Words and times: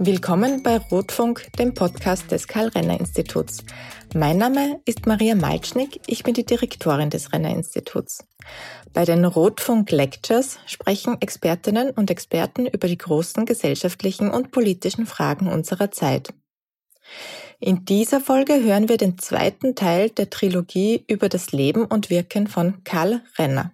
Willkommen 0.00 0.62
bei 0.62 0.76
Rotfunk, 0.76 1.48
dem 1.58 1.74
Podcast 1.74 2.30
des 2.30 2.46
Karl-Renner-Instituts. 2.46 3.64
Mein 4.14 4.38
Name 4.38 4.80
ist 4.84 5.06
Maria 5.06 5.34
Malcznik, 5.34 6.00
ich 6.06 6.22
bin 6.22 6.34
die 6.34 6.46
Direktorin 6.46 7.10
des 7.10 7.32
Renner-Instituts. 7.32 8.24
Bei 8.92 9.04
den 9.04 9.24
Rotfunk 9.24 9.90
Lectures 9.90 10.60
sprechen 10.66 11.20
Expertinnen 11.20 11.90
und 11.90 12.12
Experten 12.12 12.66
über 12.66 12.86
die 12.86 12.96
großen 12.96 13.44
gesellschaftlichen 13.44 14.30
und 14.30 14.52
politischen 14.52 15.04
Fragen 15.04 15.48
unserer 15.48 15.90
Zeit. 15.90 16.32
In 17.58 17.84
dieser 17.84 18.20
Folge 18.20 18.62
hören 18.62 18.88
wir 18.88 18.98
den 18.98 19.18
zweiten 19.18 19.74
Teil 19.74 20.10
der 20.10 20.30
Trilogie 20.30 21.04
über 21.08 21.28
das 21.28 21.50
Leben 21.50 21.84
und 21.84 22.08
Wirken 22.08 22.46
von 22.46 22.84
Karl 22.84 23.22
Renner. 23.36 23.72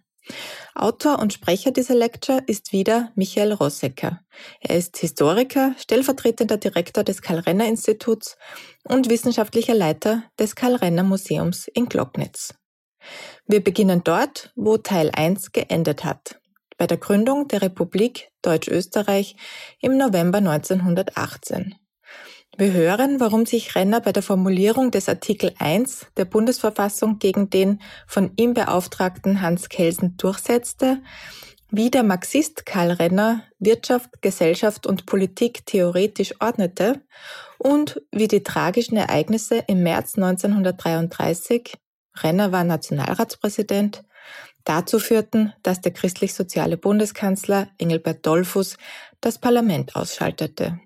Autor 0.74 1.18
und 1.18 1.32
Sprecher 1.32 1.70
dieser 1.70 1.94
Lecture 1.94 2.42
ist 2.46 2.72
wieder 2.72 3.12
Michael 3.14 3.52
Rossecker. 3.52 4.20
Er 4.60 4.76
ist 4.76 4.96
Historiker, 4.96 5.74
stellvertretender 5.78 6.56
Direktor 6.56 7.04
des 7.04 7.22
Karl-Renner-Instituts 7.22 8.36
und 8.84 9.08
wissenschaftlicher 9.08 9.74
Leiter 9.74 10.24
des 10.38 10.56
Karl-Renner-Museums 10.56 11.68
in 11.68 11.86
Glocknitz. 11.86 12.54
Wir 13.46 13.62
beginnen 13.62 14.02
dort, 14.02 14.52
wo 14.56 14.78
Teil 14.78 15.10
1 15.14 15.52
geendet 15.52 16.04
hat, 16.04 16.40
bei 16.78 16.86
der 16.86 16.96
Gründung 16.96 17.48
der 17.48 17.62
Republik 17.62 18.30
Deutsch-Österreich 18.42 19.36
im 19.80 19.96
November 19.96 20.38
1918. 20.38 21.74
Wir 22.56 22.72
hören, 22.72 23.18
warum 23.18 23.46
sich 23.46 23.74
Renner 23.74 24.00
bei 24.00 24.12
der 24.12 24.22
Formulierung 24.22 24.92
des 24.92 25.08
Artikel 25.08 25.52
1 25.58 26.06
der 26.16 26.24
Bundesverfassung 26.24 27.18
gegen 27.18 27.50
den 27.50 27.80
von 28.06 28.30
ihm 28.36 28.54
beauftragten 28.54 29.40
Hans 29.40 29.68
Kelsen 29.68 30.16
durchsetzte, 30.18 31.02
wie 31.72 31.90
der 31.90 32.04
Marxist 32.04 32.64
Karl 32.64 32.92
Renner 32.92 33.42
Wirtschaft, 33.58 34.22
Gesellschaft 34.22 34.86
und 34.86 35.04
Politik 35.04 35.66
theoretisch 35.66 36.40
ordnete 36.40 37.00
und 37.58 38.00
wie 38.12 38.28
die 38.28 38.44
tragischen 38.44 38.96
Ereignisse 38.96 39.64
im 39.66 39.82
März 39.82 40.14
1933, 40.14 41.74
Renner 42.22 42.52
war 42.52 42.62
Nationalratspräsident, 42.62 44.04
dazu 44.62 45.00
führten, 45.00 45.52
dass 45.64 45.80
der 45.80 45.92
christlich-soziale 45.92 46.76
Bundeskanzler 46.76 47.66
Engelbert 47.78 48.24
Dollfuß 48.24 48.76
das 49.20 49.40
Parlament 49.40 49.96
ausschaltete. 49.96 50.78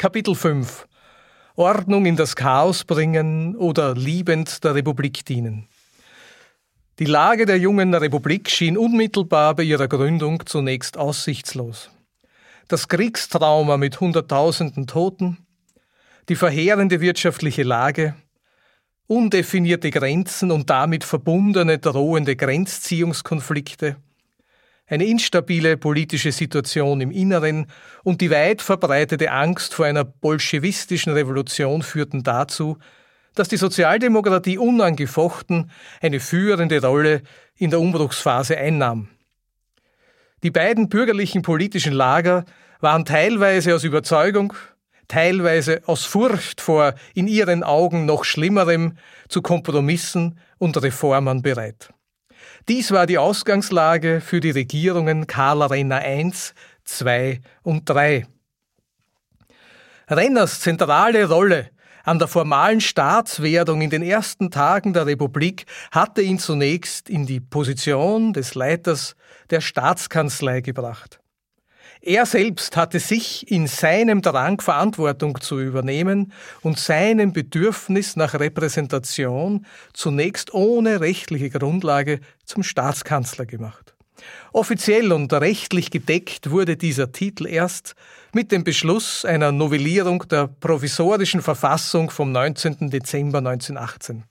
Kapitel 0.00 0.34
5 0.34 0.88
Ordnung 1.56 2.06
in 2.06 2.16
das 2.16 2.34
Chaos 2.34 2.84
bringen 2.84 3.54
oder 3.54 3.94
liebend 3.94 4.64
der 4.64 4.74
Republik 4.74 5.26
dienen. 5.26 5.68
Die 6.98 7.04
Lage 7.04 7.44
der 7.44 7.58
jungen 7.58 7.92
Republik 7.92 8.48
schien 8.48 8.78
unmittelbar 8.78 9.54
bei 9.56 9.62
ihrer 9.64 9.88
Gründung 9.88 10.46
zunächst 10.46 10.96
aussichtslos. 10.96 11.90
Das 12.66 12.88
Kriegstrauma 12.88 13.76
mit 13.76 14.00
Hunderttausenden 14.00 14.86
Toten, 14.86 15.36
die 16.30 16.36
verheerende 16.36 17.02
wirtschaftliche 17.02 17.62
Lage, 17.62 18.14
undefinierte 19.06 19.90
Grenzen 19.90 20.50
und 20.50 20.70
damit 20.70 21.04
verbundene 21.04 21.78
drohende 21.78 22.36
Grenzziehungskonflikte– 22.36 23.96
eine 24.90 25.06
instabile 25.06 25.76
politische 25.76 26.32
Situation 26.32 27.00
im 27.00 27.12
Inneren 27.12 27.66
und 28.02 28.20
die 28.20 28.30
weit 28.30 28.60
verbreitete 28.60 29.30
Angst 29.30 29.72
vor 29.72 29.86
einer 29.86 30.04
bolschewistischen 30.04 31.12
Revolution 31.12 31.82
führten 31.82 32.24
dazu, 32.24 32.76
dass 33.36 33.48
die 33.48 33.56
Sozialdemokratie 33.56 34.58
unangefochten 34.58 35.70
eine 36.02 36.18
führende 36.18 36.82
Rolle 36.82 37.22
in 37.56 37.70
der 37.70 37.80
Umbruchsphase 37.80 38.58
einnahm. 38.58 39.08
Die 40.42 40.50
beiden 40.50 40.88
bürgerlichen 40.88 41.42
politischen 41.42 41.92
Lager 41.92 42.44
waren 42.80 43.04
teilweise 43.04 43.76
aus 43.76 43.84
Überzeugung, 43.84 44.54
teilweise 45.06 45.82
aus 45.86 46.04
Furcht 46.04 46.60
vor 46.60 46.94
in 47.14 47.28
ihren 47.28 47.62
Augen 47.62 48.06
noch 48.06 48.24
Schlimmerem 48.24 48.96
zu 49.28 49.40
Kompromissen 49.40 50.38
und 50.58 50.82
Reformen 50.82 51.42
bereit. 51.42 51.90
Dies 52.68 52.92
war 52.92 53.06
die 53.06 53.18
Ausgangslage 53.18 54.20
für 54.20 54.40
die 54.40 54.50
Regierungen 54.50 55.26
Karl 55.26 55.62
Renner 55.62 56.06
I, 56.06 56.32
II 57.00 57.40
und 57.62 57.88
III. 57.88 58.26
Renners 60.08 60.60
zentrale 60.60 61.28
Rolle 61.28 61.70
an 62.04 62.18
der 62.18 62.28
formalen 62.28 62.80
Staatswerdung 62.80 63.82
in 63.82 63.90
den 63.90 64.02
ersten 64.02 64.50
Tagen 64.50 64.92
der 64.92 65.06
Republik 65.06 65.66
hatte 65.90 66.22
ihn 66.22 66.38
zunächst 66.38 67.08
in 67.08 67.26
die 67.26 67.40
Position 67.40 68.32
des 68.32 68.54
Leiters 68.54 69.14
der 69.50 69.60
Staatskanzlei 69.60 70.60
gebracht. 70.60 71.19
Er 72.02 72.24
selbst 72.24 72.78
hatte 72.78 72.98
sich 72.98 73.50
in 73.50 73.66
seinem 73.66 74.22
Drang 74.22 74.62
Verantwortung 74.62 75.38
zu 75.42 75.60
übernehmen 75.60 76.32
und 76.62 76.78
seinem 76.78 77.34
Bedürfnis 77.34 78.16
nach 78.16 78.32
Repräsentation 78.34 79.66
zunächst 79.92 80.54
ohne 80.54 81.02
rechtliche 81.02 81.50
Grundlage 81.50 82.20
zum 82.46 82.62
Staatskanzler 82.62 83.44
gemacht. 83.44 83.94
Offiziell 84.52 85.12
und 85.12 85.30
rechtlich 85.32 85.90
gedeckt 85.90 86.50
wurde 86.50 86.78
dieser 86.78 87.12
Titel 87.12 87.46
erst 87.46 87.94
mit 88.32 88.50
dem 88.50 88.64
Beschluss 88.64 89.26
einer 89.26 89.52
Novellierung 89.52 90.26
der 90.28 90.48
provisorischen 90.48 91.42
Verfassung 91.42 92.10
vom 92.10 92.32
19. 92.32 92.88
Dezember 92.88 93.38
1918. 93.38 94.24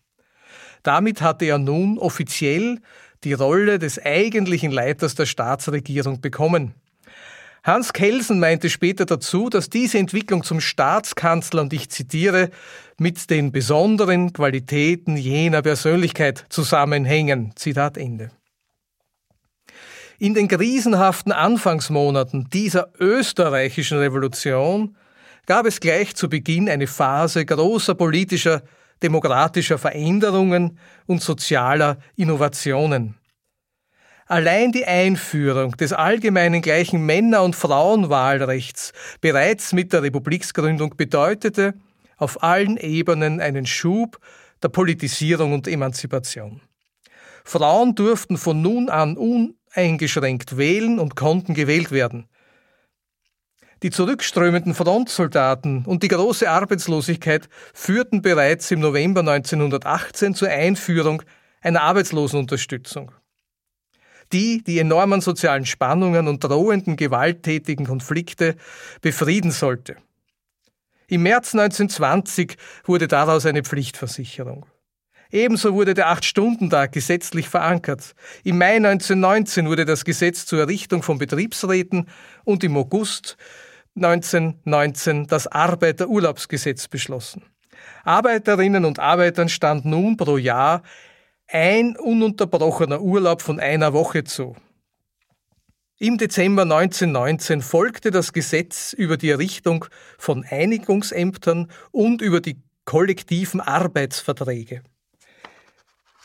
Damit 0.82 1.22
hatte 1.22 1.46
er 1.46 1.60
nun 1.60 2.00
offiziell 2.00 2.80
die 3.24 3.34
Rolle 3.34 3.78
des 3.78 4.04
eigentlichen 4.04 4.72
Leiters 4.72 5.14
der 5.14 5.26
Staatsregierung 5.28 6.22
bekommen. 6.22 6.74
Hans 7.64 7.94
Kelsen 7.94 8.40
meinte 8.40 8.70
später 8.70 9.06
dazu, 9.06 9.50
dass 9.50 9.70
diese 9.70 9.98
Entwicklung 9.98 10.44
zum 10.44 10.62
Staatskanzler, 10.62 11.62
und 11.62 11.74
ich 11.74 11.90
zitiere, 11.90 12.50
mit 12.98 13.30
den 13.30 13.52
besonderen 13.52 14.34
Qualitäten 14.34 15.18
jener 15.18 15.62
Persönlichkeit 15.62 16.46
zusammenhängen. 16.50 17.52
Zitat 17.56 17.98
Ende. 17.98 18.32
In 20.20 20.34
den 20.34 20.48
krisenhaften 20.48 21.32
Anfangsmonaten 21.32 22.50
dieser 22.50 22.90
österreichischen 23.00 24.00
Revolution 24.00 24.98
gab 25.46 25.66
es 25.66 25.80
gleich 25.80 26.16
zu 26.16 26.30
Beginn 26.30 26.70
eine 26.70 26.88
Phase 26.88 27.46
großer 27.46 27.96
politischer, 27.96 28.64
demokratischer 29.02 29.78
Veränderungen 29.78 30.78
und 31.08 31.22
sozialer 31.22 31.98
Innovationen. 32.16 33.19
Allein 34.32 34.72
die 34.72 34.86
Einführung 34.86 35.76
des 35.76 35.92
allgemeinen 35.92 36.62
gleichen 36.62 37.04
Männer- 37.04 37.42
und 37.42 37.56
Frauenwahlrechts 37.56 38.94
bereits 39.22 39.74
mit 39.74 39.92
der 39.92 40.04
Republiksgründung 40.04 40.96
bedeutete 40.96 41.74
auf 42.16 42.44
allen 42.44 42.78
Ebenen 42.78 43.42
einen 43.42 43.66
Schub 43.66 44.20
der 44.62 44.70
Politisierung 44.70 45.54
und 45.54 45.68
Emanzipation. 45.68 46.62
Frauen 47.44 47.96
durften 47.96 48.38
von 48.38 48.62
nun 48.62 48.90
an 48.90 49.18
uneingeschränkt 49.18 50.58
wählen 50.58 51.00
und 51.00 51.16
konnten 51.16 51.56
gewählt 51.56 51.90
werden. 51.90 52.30
Die 53.82 53.90
zurückströmenden 53.90 54.76
Frontsoldaten 54.76 55.86
und 55.86 56.04
die 56.04 56.08
große 56.08 56.48
Arbeitslosigkeit 56.48 57.50
führten 57.74 58.22
bereits 58.22 58.70
im 58.70 58.80
November 58.80 59.22
1918 59.22 60.36
zur 60.36 60.50
Einführung 60.50 61.24
einer 61.62 61.82
Arbeitslosenunterstützung 61.82 63.12
die 64.32 64.64
die 64.64 64.80
enormen 64.80 65.22
sozialen 65.22 65.66
Spannungen 65.66 66.28
und 66.28 66.44
drohenden 66.44 66.96
gewalttätigen 66.96 67.86
Konflikte 67.86 68.56
befrieden 69.02 69.52
sollte. 69.52 69.98
Im 71.08 71.24
März 71.24 71.56
1920 71.56 72.56
wurde 72.86 73.08
daraus 73.08 73.46
eine 73.46 73.64
Pflichtversicherung. 73.64 74.68
Ebenso 75.32 75.74
wurde 75.74 75.94
der 75.94 76.10
Acht-Stunden-Tag 76.10 76.92
gesetzlich 76.92 77.50
verankert. 77.50 78.16
Im 78.44 78.58
Mai 78.58 78.78
1919 78.78 79.68
wurde 79.68 79.86
das 79.86 80.04
Gesetz 80.04 80.46
zur 80.46 80.60
Errichtung 80.60 81.04
von 81.04 81.20
Betriebsräten 81.20 82.08
und 82.46 82.64
im 82.64 82.76
August 82.78 83.38
1919 83.96 85.28
das 85.28 85.46
Arbeiterurlaubsgesetz 85.48 86.88
beschlossen. 86.88 87.44
Arbeiterinnen 88.04 88.86
und 88.86 89.00
Arbeitern 89.00 89.50
stand 89.50 89.86
nun 89.86 90.18
pro 90.18 90.38
Jahr 90.38 90.82
ein 91.52 91.98
ununterbrochener 91.98 93.02
Urlaub 93.02 93.42
von 93.42 93.60
einer 93.60 93.94
Woche 93.94 94.24
zu. 94.24 94.56
Im 95.98 96.18
Dezember 96.18 96.62
1919 96.62 97.62
folgte 97.62 98.12
das 98.12 98.32
Gesetz 98.32 98.94
über 98.94 99.18
die 99.18 99.30
Errichtung 99.30 99.86
von 100.18 100.46
Einigungsämtern 100.50 101.70
und 101.92 102.22
über 102.22 102.40
die 102.40 102.62
kollektiven 102.86 103.60
Arbeitsverträge. 103.60 104.82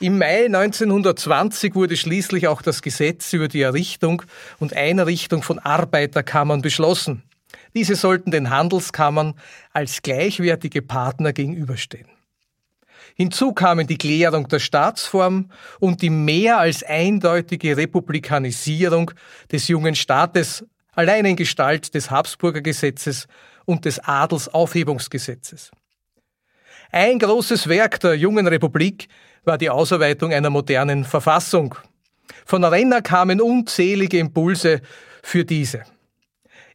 Im 0.00 0.19
Mai 0.19 0.47
1920 0.47 1.75
wurde 1.75 1.97
schließlich 1.97 2.47
auch 2.47 2.62
das 2.62 2.82
Gesetz 2.82 3.32
über 3.32 3.49
die 3.49 3.62
Errichtung 3.62 4.23
und 4.59 4.75
Einrichtung 4.75 5.43
von 5.43 5.59
Arbeiterkammern 5.59 6.62
beschlossen. 6.62 7.23
Diese 7.75 7.97
sollten 7.97 8.31
den 8.31 8.50
Handelskammern 8.50 9.35
als 9.73 10.03
gleichwertige 10.03 10.82
Partner 10.82 11.32
gegenüberstehen. 11.32 12.09
Hinzu 13.14 13.52
kamen 13.52 13.87
die 13.87 13.96
Klärung 13.96 14.49
der 14.49 14.58
Staatsform 14.58 15.50
und 15.78 16.02
die 16.02 16.11
mehr 16.11 16.58
als 16.58 16.82
eindeutige 16.82 17.76
Republikanisierung 17.76 19.12
des 19.52 19.69
jungen 19.69 19.94
Staates, 19.94 20.64
allein 20.93 21.25
in 21.25 21.37
Gestalt 21.37 21.94
des 21.94 22.11
Habsburger 22.11 22.61
Gesetzes 22.61 23.28
und 23.64 23.84
des 23.84 24.00
Adelsaufhebungsgesetzes. 24.00 25.70
Ein 26.90 27.19
großes 27.19 27.69
Werk 27.69 28.00
der 28.00 28.14
jungen 28.14 28.46
Republik 28.46 29.08
war 29.44 29.58
die 29.58 29.70
Ausarbeitung 29.70 30.32
einer 30.32 30.50
modernen 30.50 31.05
Verfassung. 31.05 31.76
Von 32.44 32.64
Renner 32.64 33.02
kamen 33.02 33.40
unzählige 33.40 34.19
Impulse 34.19 34.81
für 35.22 35.44
diese. 35.44 35.84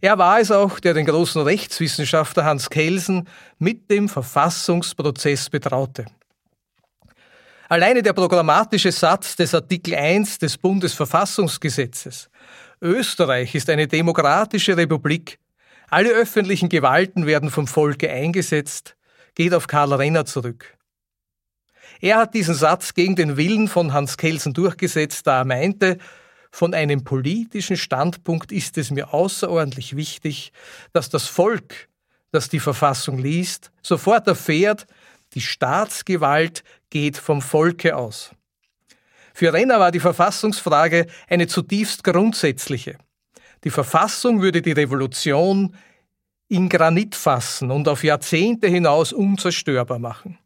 Er 0.01 0.17
war 0.17 0.39
es 0.39 0.51
auch, 0.51 0.79
der 0.79 0.93
den 0.93 1.05
großen 1.05 1.41
Rechtswissenschaftler 1.41 2.45
Hans 2.45 2.69
Kelsen 2.69 3.27
mit 3.57 3.91
dem 3.91 4.07
Verfassungsprozess 4.07 5.49
betraute. 5.49 6.05
Alleine 7.71 8.01
der 8.01 8.13
programmatische 8.13 8.91
Satz 8.91 9.35
des 9.35 9.53
Artikel 9.53 9.93
1 9.93 10.39
des 10.39 10.57
Bundesverfassungsgesetzes. 10.57 12.31
Österreich 12.81 13.53
ist 13.53 13.69
eine 13.69 13.87
demokratische 13.87 14.75
Republik, 14.75 15.37
alle 15.87 16.09
öffentlichen 16.09 16.69
Gewalten 16.69 17.27
werden 17.27 17.51
vom 17.51 17.67
Volke 17.67 18.09
eingesetzt, 18.09 18.95
geht 19.35 19.53
auf 19.53 19.67
Karl 19.67 19.93
Renner 19.93 20.25
zurück. 20.25 20.75
Er 22.01 22.17
hat 22.17 22.33
diesen 22.33 22.55
Satz 22.55 22.95
gegen 22.95 23.15
den 23.15 23.37
Willen 23.37 23.67
von 23.67 23.93
Hans 23.93 24.17
Kelsen 24.17 24.55
durchgesetzt, 24.55 25.27
da 25.27 25.41
er 25.41 25.45
meinte, 25.45 25.99
von 26.49 26.73
einem 26.73 27.03
politischen 27.03 27.77
Standpunkt 27.77 28.51
ist 28.51 28.79
es 28.79 28.89
mir 28.89 29.13
außerordentlich 29.13 29.95
wichtig, 29.95 30.53
dass 30.91 31.11
das 31.11 31.27
Volk, 31.27 31.87
das 32.31 32.49
die 32.49 32.59
Verfassung 32.59 33.19
liest, 33.19 33.69
sofort 33.83 34.25
erfährt, 34.25 34.87
die 35.33 35.41
Staatsgewalt 35.41 36.63
geht 36.89 37.17
vom 37.17 37.41
Volke 37.41 37.95
aus. 37.95 38.31
Für 39.33 39.53
Renner 39.53 39.79
war 39.79 39.91
die 39.91 39.99
Verfassungsfrage 39.99 41.07
eine 41.27 41.47
zutiefst 41.47 42.03
grundsätzliche. 42.03 42.97
Die 43.63 43.69
Verfassung 43.69 44.41
würde 44.41 44.61
die 44.61 44.71
Revolution 44.71 45.75
in 46.47 46.67
Granit 46.67 47.15
fassen 47.15 47.71
und 47.71 47.87
auf 47.87 48.03
Jahrzehnte 48.03 48.67
hinaus 48.67 49.13
unzerstörbar 49.13 49.99
machen. 49.99 50.37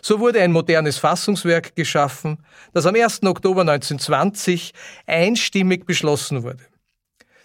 So 0.00 0.20
wurde 0.20 0.42
ein 0.42 0.52
modernes 0.52 0.98
Fassungswerk 0.98 1.74
geschaffen, 1.74 2.38
das 2.72 2.86
am 2.86 2.94
1. 2.94 3.22
Oktober 3.24 3.62
1920 3.62 4.72
einstimmig 5.06 5.86
beschlossen 5.86 6.42
wurde. 6.42 6.64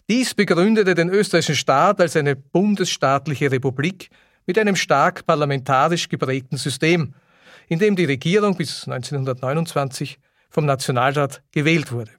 Dies 0.09 0.33
begründete 0.33 0.95
den 0.95 1.09
österreichischen 1.09 1.55
Staat 1.55 2.01
als 2.01 2.15
eine 2.15 2.35
bundesstaatliche 2.35 3.51
Republik 3.51 4.09
mit 4.45 4.57
einem 4.57 4.75
stark 4.75 5.25
parlamentarisch 5.25 6.09
geprägten 6.09 6.57
System, 6.57 7.13
in 7.67 7.79
dem 7.79 7.95
die 7.95 8.05
Regierung 8.05 8.55
bis 8.55 8.87
1929 8.87 10.19
vom 10.49 10.65
Nationalrat 10.65 11.41
gewählt 11.51 11.91
wurde. 11.91 12.11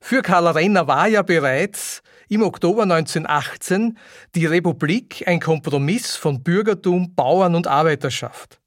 Für 0.00 0.22
Karl 0.22 0.46
Renner 0.48 0.86
war 0.86 1.08
ja 1.08 1.22
bereits 1.22 2.02
im 2.28 2.42
Oktober 2.42 2.84
1918 2.84 3.98
die 4.34 4.46
Republik 4.46 5.24
ein 5.26 5.40
Kompromiss 5.40 6.16
von 6.16 6.42
Bürgertum, 6.42 7.14
Bauern 7.14 7.54
und 7.54 7.66
Arbeiterschaft. 7.66 8.60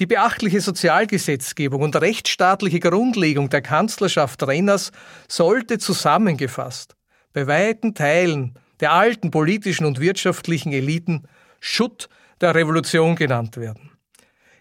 Die 0.00 0.06
beachtliche 0.06 0.60
Sozialgesetzgebung 0.60 1.82
und 1.82 1.94
rechtsstaatliche 1.96 2.80
Grundlegung 2.80 3.48
der 3.50 3.62
Kanzlerschaft 3.62 4.42
Renners 4.44 4.90
sollte 5.28 5.78
zusammengefasst 5.78 6.96
bei 7.32 7.46
weiten 7.46 7.94
Teilen 7.94 8.54
der 8.80 8.92
alten 8.92 9.30
politischen 9.30 9.84
und 9.84 10.00
wirtschaftlichen 10.00 10.72
Eliten 10.72 11.28
Schutt 11.64 12.10
der 12.42 12.54
Revolution 12.54 13.16
genannt 13.16 13.56
werden. 13.56 13.90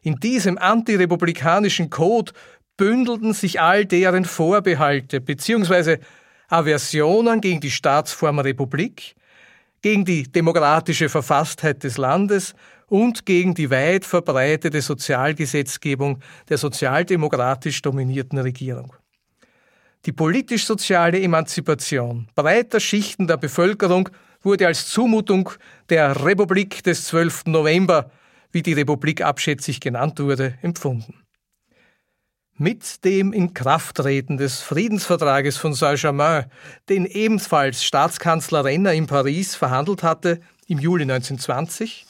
In 0.03 0.15
diesem 0.15 0.57
antirepublikanischen 0.57 1.89
Code 1.89 2.31
bündelten 2.77 3.33
sich 3.33 3.59
all 3.59 3.85
deren 3.85 4.23
Vorbehalte 4.23 5.19
bzw. 5.19 5.97
Aversionen 6.47 7.41
gegen 7.41 7.59
die 7.59 7.71
Staatsform 7.71 8.39
Republik, 8.39 9.15
gegen 9.81 10.05
die 10.05 10.23
demokratische 10.23 11.09
Verfasstheit 11.09 11.83
des 11.83 11.97
Landes 11.97 12.55
und 12.88 13.25
gegen 13.25 13.53
die 13.53 13.69
weit 13.69 14.05
verbreitete 14.05 14.81
Sozialgesetzgebung 14.81 16.19
der 16.47 16.57
sozialdemokratisch 16.57 17.81
dominierten 17.81 18.39
Regierung. 18.39 18.95
Die 20.05 20.13
politisch-soziale 20.13 21.21
Emanzipation 21.21 22.29
breiter 22.33 22.79
Schichten 22.79 23.27
der 23.27 23.38
Bevölkerung 23.38 24.09
wurde 24.43 24.67
als 24.67 24.87
Zumutung 24.87 25.49
der 25.89 26.23
Republik 26.25 26.83
des 26.83 27.05
12. 27.05 27.45
November, 27.47 28.11
wie 28.51 28.61
die 28.61 28.73
Republik 28.73 29.21
abschätzig 29.21 29.79
genannt 29.79 30.19
wurde, 30.19 30.57
empfunden. 30.61 31.15
Mit 32.55 33.03
dem 33.03 33.33
Inkrafttreten 33.33 34.37
des 34.37 34.61
Friedensvertrages 34.61 35.57
von 35.57 35.73
Saint-Germain, 35.73 36.45
den 36.87 37.05
ebenfalls 37.05 37.83
Staatskanzler 37.83 38.63
Renner 38.63 38.93
in 38.93 39.07
Paris 39.07 39.55
verhandelt 39.55 40.03
hatte, 40.03 40.39
im 40.67 40.77
Juli 40.77 41.03
1920, 41.03 42.05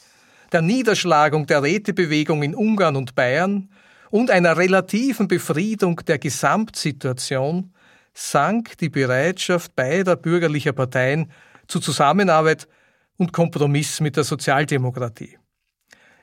der 0.52 0.60
Niederschlagung 0.60 1.46
der 1.46 1.62
Rätebewegung 1.62 2.42
in 2.42 2.54
Ungarn 2.54 2.96
und 2.96 3.14
Bayern 3.14 3.70
und 4.10 4.30
einer 4.30 4.56
relativen 4.56 5.28
Befriedung 5.28 5.96
der 6.06 6.18
Gesamtsituation 6.18 7.72
sank 8.12 8.78
die 8.78 8.90
Bereitschaft 8.90 9.74
beider 9.74 10.14
bürgerlicher 10.14 10.72
Parteien 10.72 11.32
zu 11.68 11.80
Zusammenarbeit 11.80 12.68
und 13.16 13.32
Kompromiss 13.32 14.00
mit 14.00 14.16
der 14.16 14.24
Sozialdemokratie. 14.24 15.38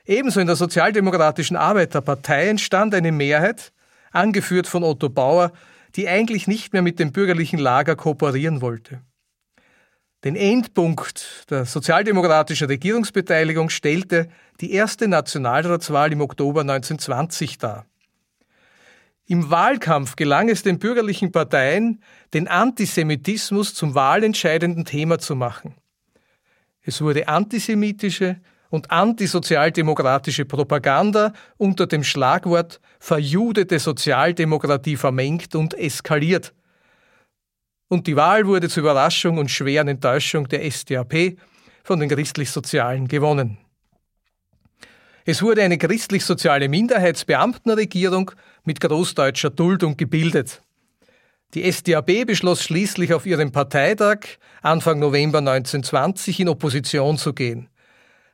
Ebenso 0.04 0.40
in 0.40 0.46
der 0.46 0.56
Sozialdemokratischen 0.56 1.56
Arbeiterpartei 1.56 2.48
entstand 2.48 2.94
eine 2.94 3.12
Mehrheit, 3.12 3.72
angeführt 4.10 4.66
von 4.66 4.82
Otto 4.82 5.08
Bauer, 5.08 5.52
die 5.94 6.08
eigentlich 6.08 6.46
nicht 6.46 6.72
mehr 6.72 6.82
mit 6.82 6.98
dem 6.98 7.12
bürgerlichen 7.12 7.58
Lager 7.58 7.96
kooperieren 7.96 8.60
wollte. 8.60 9.02
Den 10.24 10.36
Endpunkt 10.36 11.46
der 11.50 11.64
sozialdemokratischen 11.64 12.68
Regierungsbeteiligung 12.68 13.70
stellte 13.70 14.28
die 14.60 14.72
erste 14.72 15.08
Nationalratswahl 15.08 16.12
im 16.12 16.20
Oktober 16.20 16.60
1920 16.60 17.58
dar. 17.58 17.86
Im 19.26 19.50
Wahlkampf 19.50 20.16
gelang 20.16 20.48
es 20.48 20.62
den 20.62 20.78
bürgerlichen 20.78 21.32
Parteien, 21.32 22.02
den 22.34 22.48
Antisemitismus 22.48 23.74
zum 23.74 23.94
wahlentscheidenden 23.94 24.84
Thema 24.84 25.18
zu 25.18 25.36
machen. 25.36 25.74
Es 26.82 27.00
wurde 27.00 27.28
antisemitische 27.28 28.40
und 28.68 28.90
antisozialdemokratische 28.90 30.44
Propaganda 30.44 31.32
unter 31.56 31.86
dem 31.86 32.02
Schlagwort 32.02 32.80
verjudete 32.98 33.78
Sozialdemokratie 33.78 34.96
vermengt 34.96 35.54
und 35.54 35.74
eskaliert. 35.74 36.52
Und 37.88 38.06
die 38.06 38.16
Wahl 38.16 38.46
wurde 38.46 38.68
zur 38.68 38.82
Überraschung 38.82 39.38
und 39.38 39.50
schweren 39.50 39.88
Enttäuschung 39.88 40.48
der 40.48 40.64
SDAP 40.64 41.36
von 41.84 42.00
den 42.00 42.08
christlich-sozialen 42.08 43.06
gewonnen. 43.06 43.58
Es 45.24 45.42
wurde 45.42 45.62
eine 45.62 45.78
christlich-soziale 45.78 46.68
Minderheitsbeamtenregierung 46.68 48.32
mit 48.64 48.80
großdeutscher 48.80 49.50
Duldung 49.50 49.96
gebildet. 49.96 50.62
Die 51.54 51.70
SDAP 51.70 52.26
beschloss 52.26 52.62
schließlich 52.62 53.12
auf 53.12 53.26
ihrem 53.26 53.52
Parteitag 53.52 54.20
Anfang 54.62 54.98
November 54.98 55.38
1920 55.38 56.40
in 56.40 56.48
Opposition 56.48 57.18
zu 57.18 57.34
gehen. 57.34 57.68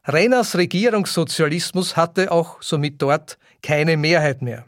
Renners 0.06 0.56
Regierungssozialismus 0.56 1.96
hatte 1.96 2.32
auch 2.32 2.62
somit 2.62 3.02
dort 3.02 3.36
keine 3.62 3.96
Mehrheit 3.96 4.40
mehr. 4.40 4.64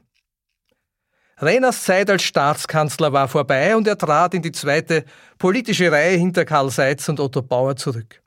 Renners 1.39 1.85
Zeit 1.85 2.11
als 2.11 2.23
Staatskanzler 2.23 3.15
war 3.15 3.29
vorbei 3.29 3.75
und 3.75 3.89
er 3.89 3.97
trat 3.97 4.35
in 4.35 4.43
die 4.43 4.53
zweite 4.53 5.05
politische 5.39 5.91
Reihe 5.91 6.19
hinter 6.19 6.45
Karl 6.45 6.69
Seitz 6.71 7.09
und 7.09 7.19
Otto 7.19 7.41
Bauer 7.41 7.77
zurück. 7.77 8.21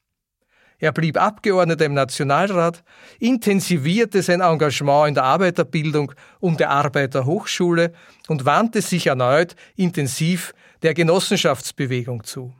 Er 0.83 0.91
blieb 0.91 1.15
Abgeordneter 1.15 1.85
im 1.85 1.93
Nationalrat, 1.93 2.83
intensivierte 3.17 4.21
sein 4.21 4.41
Engagement 4.41 5.07
in 5.07 5.13
der 5.13 5.23
Arbeiterbildung 5.23 6.11
und 6.41 6.59
der 6.59 6.71
Arbeiterhochschule 6.71 7.93
und 8.27 8.43
wandte 8.43 8.81
sich 8.81 9.07
erneut 9.07 9.55
intensiv 9.77 10.53
der 10.81 10.93
Genossenschaftsbewegung 10.93 12.25
zu. 12.25 12.53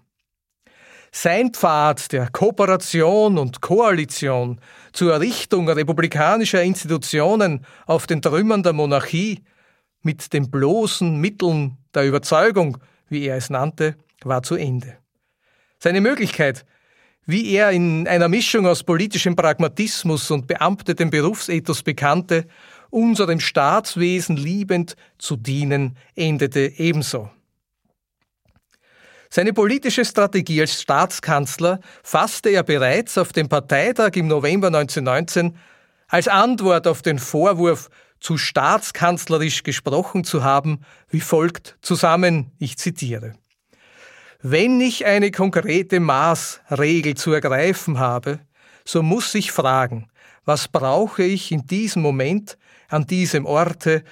Sein 1.12 1.52
Pfad 1.52 2.14
der 2.14 2.30
Kooperation 2.30 3.38
und 3.38 3.60
Koalition 3.60 4.62
zur 4.94 5.12
Errichtung 5.12 5.68
republikanischer 5.68 6.64
Institutionen 6.64 7.66
auf 7.88 8.08
den 8.08 8.22
Trümmern 8.22 8.64
der 8.64 8.72
Monarchie 8.72 9.44
mit 10.02 10.32
den 10.32 10.50
bloßen 10.50 11.18
Mitteln 11.18 11.78
der 11.94 12.06
Überzeugung, 12.08 12.78
wie 13.10 13.26
er 13.26 13.36
es 13.36 13.50
nannte, 13.50 13.98
war 14.24 14.44
zu 14.44 14.56
Ende. 14.56 14.96
Seine 15.78 16.00
Möglichkeit, 16.00 16.66
wie 17.26 17.54
er 17.54 17.72
in 17.72 18.08
einer 18.08 18.28
Mischung 18.28 18.68
aus 18.68 18.84
politischem 18.84 19.36
Pragmatismus 19.36 20.30
und 20.32 20.48
beamtetem 20.48 21.10
Berufsethos 21.10 21.84
bekannte, 21.84 22.46
unserem 22.90 23.40
Staatswesen 23.40 24.38
liebend 24.38 24.96
zu 25.18 25.36
dienen, 25.36 25.98
endete 26.16 26.74
ebenso. 26.78 27.30
Seine 29.30 29.52
politische 29.52 30.06
Strategie 30.06 30.62
als 30.62 30.80
Staatskanzler 30.80 31.80
fasste 32.04 32.50
er 32.50 32.62
bereits 32.62 33.18
auf 33.18 33.34
dem 33.34 33.50
Parteitag 33.50 34.12
im 34.14 34.28
November 34.28 34.68
1919 34.68 35.58
als 36.08 36.28
Antwort 36.28 36.86
auf 36.86 37.02
den 37.02 37.18
Vorwurf 37.18 37.90
zu 38.20 38.38
staatskanzlerisch 38.38 39.64
gesprochen 39.64 40.24
zu 40.24 40.44
haben, 40.44 40.82
wie 41.10 41.20
folgt 41.20 41.78
zusammen, 41.82 42.52
ich 42.60 42.78
zitiere. 42.78 43.34
Wenn 44.46 44.82
ich 44.82 45.06
eine 45.06 45.32
konkrete 45.32 46.02
Maßregel 46.02 47.16
zu 47.16 47.32
ergreifen 47.32 47.98
habe, 47.98 48.42
so 48.84 49.02
muss 49.02 49.34
ich 49.36 49.54
fragen, 49.54 50.10
was 50.44 50.68
brauche 50.68 51.24
ich 51.24 51.54
in 51.54 51.66
diesem 51.66 52.02
Moment, 52.02 52.58
an 52.90 53.08
diesem 53.08 53.46
Orte, 53.46 54.04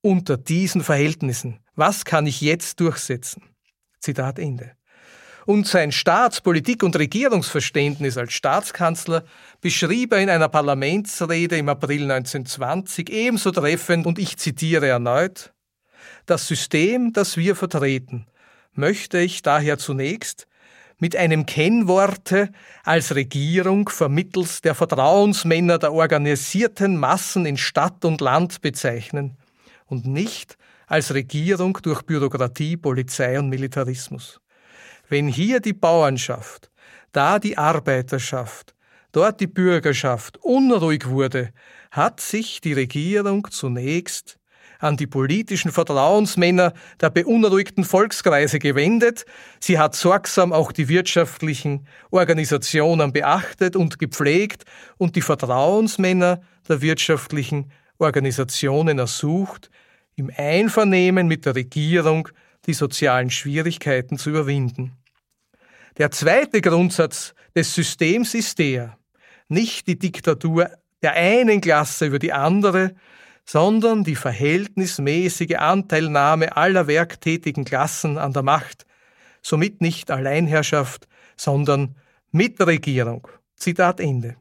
unter 0.00 0.36
diesen 0.36 0.82
Verhältnissen? 0.82 1.60
Was 1.76 2.04
kann 2.04 2.26
ich 2.26 2.40
jetzt 2.40 2.80
durchsetzen? 2.80 3.44
Zitat 4.00 4.40
Ende. 4.40 4.72
Und 5.46 5.68
sein 5.68 5.92
Staats-, 5.92 6.40
Politik- 6.40 6.82
und 6.82 6.98
Regierungsverständnis 6.98 8.18
als 8.18 8.32
Staatskanzler 8.32 9.22
beschrieb 9.60 10.12
er 10.12 10.18
in 10.18 10.28
einer 10.28 10.48
Parlamentsrede 10.48 11.56
im 11.56 11.68
April 11.68 12.02
1920 12.10 13.10
ebenso 13.10 13.52
treffend, 13.52 14.06
und 14.06 14.18
ich 14.18 14.38
zitiere 14.38 14.88
erneut, 14.88 15.54
Das 16.26 16.48
System, 16.48 17.12
das 17.12 17.36
wir 17.36 17.54
vertreten, 17.54 18.26
möchte 18.78 19.18
ich 19.18 19.42
daher 19.42 19.76
zunächst 19.78 20.46
mit 20.98 21.14
einem 21.14 21.46
Kennworte 21.46 22.50
als 22.82 23.14
Regierung 23.14 23.88
vermittels 23.88 24.60
der 24.60 24.74
Vertrauensmänner 24.74 25.78
der 25.78 25.92
organisierten 25.92 26.96
Massen 26.96 27.46
in 27.46 27.56
Stadt 27.56 28.04
und 28.04 28.20
Land 28.20 28.60
bezeichnen 28.60 29.36
und 29.86 30.06
nicht 30.06 30.56
als 30.86 31.14
Regierung 31.14 31.78
durch 31.82 32.02
Bürokratie, 32.02 32.76
Polizei 32.76 33.38
und 33.38 33.48
Militarismus. 33.48 34.40
Wenn 35.08 35.28
hier 35.28 35.60
die 35.60 35.72
Bauernschaft, 35.72 36.70
da 37.12 37.38
die 37.38 37.56
Arbeiterschaft, 37.56 38.74
dort 39.12 39.40
die 39.40 39.46
Bürgerschaft 39.46 40.38
unruhig 40.38 41.06
wurde, 41.06 41.52
hat 41.90 42.20
sich 42.20 42.60
die 42.60 42.72
Regierung 42.72 43.46
zunächst 43.50 44.37
an 44.78 44.96
die 44.96 45.06
politischen 45.06 45.72
Vertrauensmänner 45.72 46.72
der 47.00 47.10
beunruhigten 47.10 47.84
Volkskreise 47.84 48.58
gewendet. 48.58 49.24
Sie 49.60 49.78
hat 49.78 49.94
sorgsam 49.94 50.52
auch 50.52 50.72
die 50.72 50.88
wirtschaftlichen 50.88 51.86
Organisationen 52.10 53.12
beachtet 53.12 53.76
und 53.76 53.98
gepflegt 53.98 54.64
und 54.96 55.16
die 55.16 55.22
Vertrauensmänner 55.22 56.40
der 56.68 56.80
wirtschaftlichen 56.80 57.72
Organisationen 57.98 58.98
ersucht, 58.98 59.70
im 60.14 60.30
Einvernehmen 60.36 61.26
mit 61.26 61.46
der 61.46 61.54
Regierung 61.54 62.28
die 62.66 62.74
sozialen 62.74 63.30
Schwierigkeiten 63.30 64.18
zu 64.18 64.30
überwinden. 64.30 64.92
Der 65.96 66.10
zweite 66.10 66.60
Grundsatz 66.60 67.34
des 67.54 67.74
Systems 67.74 68.34
ist 68.34 68.58
der, 68.58 68.98
nicht 69.48 69.86
die 69.86 69.98
Diktatur 69.98 70.70
der 71.02 71.12
einen 71.12 71.60
Klasse 71.60 72.06
über 72.06 72.18
die 72.18 72.32
andere, 72.32 72.94
sondern 73.48 74.04
die 74.04 74.14
verhältnismäßige 74.14 75.56
Anteilnahme 75.56 76.54
aller 76.54 76.86
werktätigen 76.86 77.64
Klassen 77.64 78.18
an 78.18 78.34
der 78.34 78.42
Macht, 78.42 78.84
somit 79.40 79.80
nicht 79.80 80.10
Alleinherrschaft, 80.10 81.08
sondern 81.34 81.96
Mitregierung. 82.30 83.26
Zitat 83.56 84.00
Ende. 84.00 84.36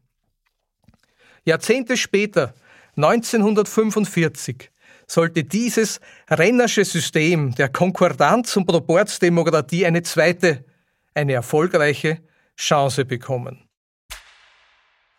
Jahrzehnte 1.46 1.96
später, 1.96 2.54
1945, 2.98 4.72
sollte 5.08 5.46
dieses 5.46 6.02
rennersche 6.30 6.84
System 6.84 7.56
der 7.56 7.70
Konkordanz- 7.70 8.58
und 8.58 8.66
Proportsdemokratie 8.66 9.86
eine 9.86 10.04
zweite, 10.04 10.66
eine 11.14 11.32
erfolgreiche 11.32 12.20
Chance 12.58 13.06
bekommen. 13.06 13.70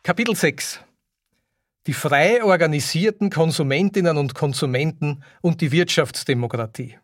Kapitel 0.03 0.37
6 0.37 0.81
die 1.89 1.95
frei 1.95 2.45
organisierten 2.45 3.31
Konsumentinnen 3.31 4.19
und 4.19 4.35
Konsumenten 4.35 5.25
und 5.41 5.63
die 5.63 5.73
Wirtschaftsdemokratie. 5.73 6.99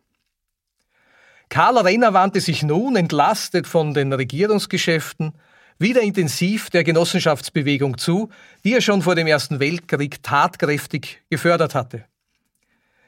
Karl 1.48 1.78
Renner 1.78 2.12
wandte 2.12 2.42
sich 2.42 2.62
nun, 2.62 2.94
entlastet 2.94 3.66
von 3.66 3.94
den 3.94 4.12
Regierungsgeschäften, 4.12 5.32
wieder 5.78 6.02
intensiv 6.02 6.68
der 6.68 6.84
Genossenschaftsbewegung 6.84 7.96
zu, 7.96 8.28
die 8.62 8.74
er 8.74 8.82
schon 8.82 9.00
vor 9.00 9.14
dem 9.14 9.26
Ersten 9.26 9.58
Weltkrieg 9.58 10.22
tatkräftig 10.22 11.22
gefördert 11.30 11.74
hatte. 11.74 12.04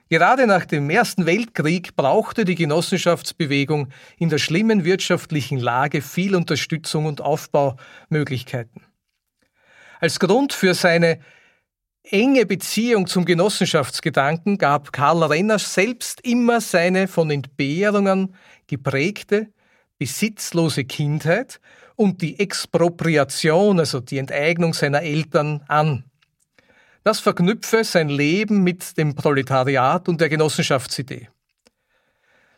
Gerade 0.09 0.47
nach 0.47 0.65
dem 0.65 0.89
Ersten 0.89 1.27
Weltkrieg 1.27 1.95
brauchte 1.95 2.47
die 2.47 2.55
Genossenschaftsbewegung 2.55 3.89
in 4.17 4.31
der 4.31 4.39
schlimmen 4.39 4.85
wirtschaftlichen 4.85 5.59
Lage 5.59 6.01
viel 6.01 6.37
Unterstützung 6.37 7.05
und 7.05 7.21
Aufbaumöglichkeiten. 7.21 8.83
Als 10.01 10.19
Grund 10.19 10.55
für 10.55 10.73
seine 10.75 11.19
enge 12.13 12.47
Beziehung 12.47 13.07
zum 13.07 13.25
Genossenschaftsgedanken 13.25 14.59
gab 14.59 14.93
Karl 14.93 15.23
Renner 15.25 15.59
selbst 15.59 16.21
immer 16.23 16.61
seine 16.61 17.09
von 17.09 17.31
Entbehrungen 17.31 18.35
geprägte, 18.67 19.49
besitzlose 19.99 20.85
Kindheit 20.85 21.61
und 21.97 22.23
die 22.23 22.39
Expropriation, 22.39 23.79
also 23.79 24.01
die 24.01 24.19
Enteignung 24.19 24.75
seiner 24.75 25.03
Eltern 25.03 25.65
an. 25.69 26.05
Das 27.03 27.21
verknüpfe 27.21 27.85
sein 27.85 28.09
Leben 28.09 28.63
mit 28.63 28.99
dem 28.99 29.15
Proletariat 29.15 30.09
und 30.09 30.21
der 30.21 30.29
Genossenschaftsidee. 30.29 31.29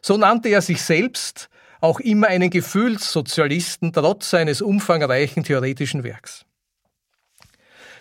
So 0.01 0.17
nannte 0.17 0.49
er 0.49 0.63
sich 0.63 0.83
selbst 0.83 1.49
auch 1.81 2.01
immer 2.01 2.29
einen 2.29 2.51
Gefühlssozialisten 2.51 3.93
trotz 3.93 4.31
seines 4.31 4.63
umfangreichen 4.63 5.45
theoretischen 5.45 6.03
Werks. 6.03 6.45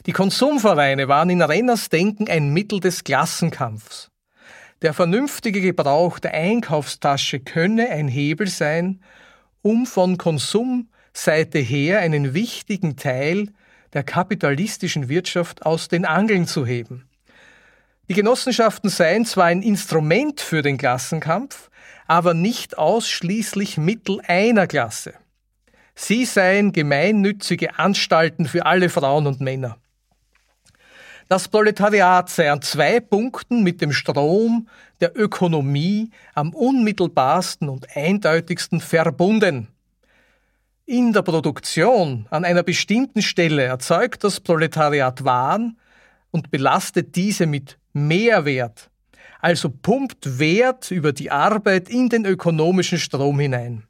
Die 0.08 0.14
Konsumvereine 0.14 1.10
waren 1.10 1.30
in 1.30 1.42
Renners 1.42 1.90
Denken 1.90 2.30
ein 2.30 2.54
Mittel 2.54 2.80
des 2.80 3.04
Klassenkampfs. 3.04 4.10
Der 4.82 4.94
vernünftige 4.94 5.60
Gebrauch 5.60 6.20
der 6.20 6.34
Einkaufstasche 6.34 7.42
könne 7.42 7.90
ein 7.90 8.08
Hebel 8.08 8.48
sein, 8.48 9.02
um 9.62 9.86
von 9.86 10.18
Konsumseite 10.18 11.60
her 11.60 12.00
einen 12.00 12.34
wichtigen 12.34 12.96
Teil 12.96 13.50
der 13.92 14.04
kapitalistischen 14.04 15.10
Wirtschaft 15.10 15.66
aus 15.66 15.90
den 15.90 16.06
Angeln 16.06 16.48
zu 16.48 16.66
heben. 16.66 17.10
Die 18.08 18.14
Genossenschaften 18.14 18.90
seien 18.90 19.26
zwar 19.26 19.48
ein 19.48 19.62
Instrument 19.62 20.40
für 20.40 20.62
den 20.62 20.78
Klassenkampf, 20.78 21.70
aber 22.08 22.34
nicht 22.34 22.78
ausschließlich 22.78 23.78
Mittel 23.78 24.22
einer 24.26 24.68
Klasse. 24.68 25.16
Sie 25.96 26.24
seien 26.24 26.72
gemeinnützige 26.72 27.78
Anstalten 27.78 28.46
für 28.46 28.66
alle 28.66 28.88
Frauen 28.88 29.28
und 29.28 29.42
Männer. 29.42 29.78
Das 31.28 31.50
Proletariat 31.50 32.30
sei 32.30 32.50
an 32.50 32.62
zwei 32.62 33.02
Punkten 33.02 33.62
mit 33.62 33.82
dem 33.82 33.92
Strom 33.92 34.70
der 35.02 35.18
Ökonomie 35.18 36.10
am 36.34 36.54
unmittelbarsten 36.54 37.68
und 37.68 37.86
eindeutigsten 37.96 38.80
verbunden. 38.80 39.68
In 40.86 41.12
der 41.12 41.24
Produktion 41.24 42.28
an 42.30 42.46
einer 42.46 42.64
bestimmten 42.64 43.22
Stelle 43.22 43.64
erzeugt 43.64 44.24
das 44.24 44.40
Proletariat 44.40 45.26
Waren 45.26 45.78
und 46.32 46.50
belastet 46.50 47.18
diese 47.18 47.46
mit 47.46 47.78
Mehrwert, 47.92 48.90
also 49.42 49.70
pumpt 49.70 50.40
Wert 50.40 50.92
über 50.92 51.12
die 51.12 51.30
Arbeit 51.30 51.90
in 51.90 52.08
den 52.08 52.26
ökonomischen 52.26 53.00
Strom 53.00 53.38
hinein. 53.42 53.84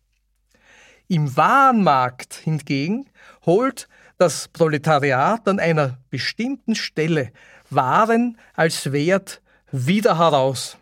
Im 1.08 1.38
Warenmarkt 1.38 2.34
hingegen 2.34 3.06
holt 3.46 3.88
das 4.18 4.48
Proletariat 4.48 5.48
an 5.48 5.60
einer 5.60 5.98
bestimmten 6.10 6.76
Stelle 6.76 7.32
Waren 7.70 8.38
als 8.54 8.92
Wert 8.92 9.42
wieder 9.72 10.18
heraus. 10.18 10.78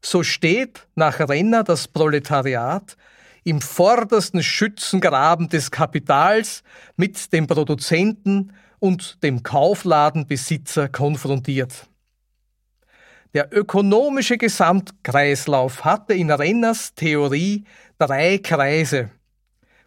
So 0.00 0.22
steht 0.22 0.86
nach 0.94 1.20
Renner 1.20 1.62
das 1.62 1.86
Proletariat 1.86 2.96
im 3.44 3.60
vordersten 3.60 4.42
Schützengraben 4.42 5.48
des 5.48 5.70
Kapitals 5.70 6.62
mit 6.96 7.32
dem 7.32 7.46
Produzenten 7.46 8.52
und 8.80 9.22
dem 9.22 9.42
Kaufladenbesitzer 9.42 10.88
konfrontiert. 10.88 11.88
Der 13.34 13.48
ökonomische 13.50 14.36
Gesamtkreislauf 14.36 15.84
hatte 15.84 16.14
in 16.14 16.30
Renners 16.30 16.94
Theorie 16.94 17.64
drei 17.98 18.38
Kreise 18.38 19.10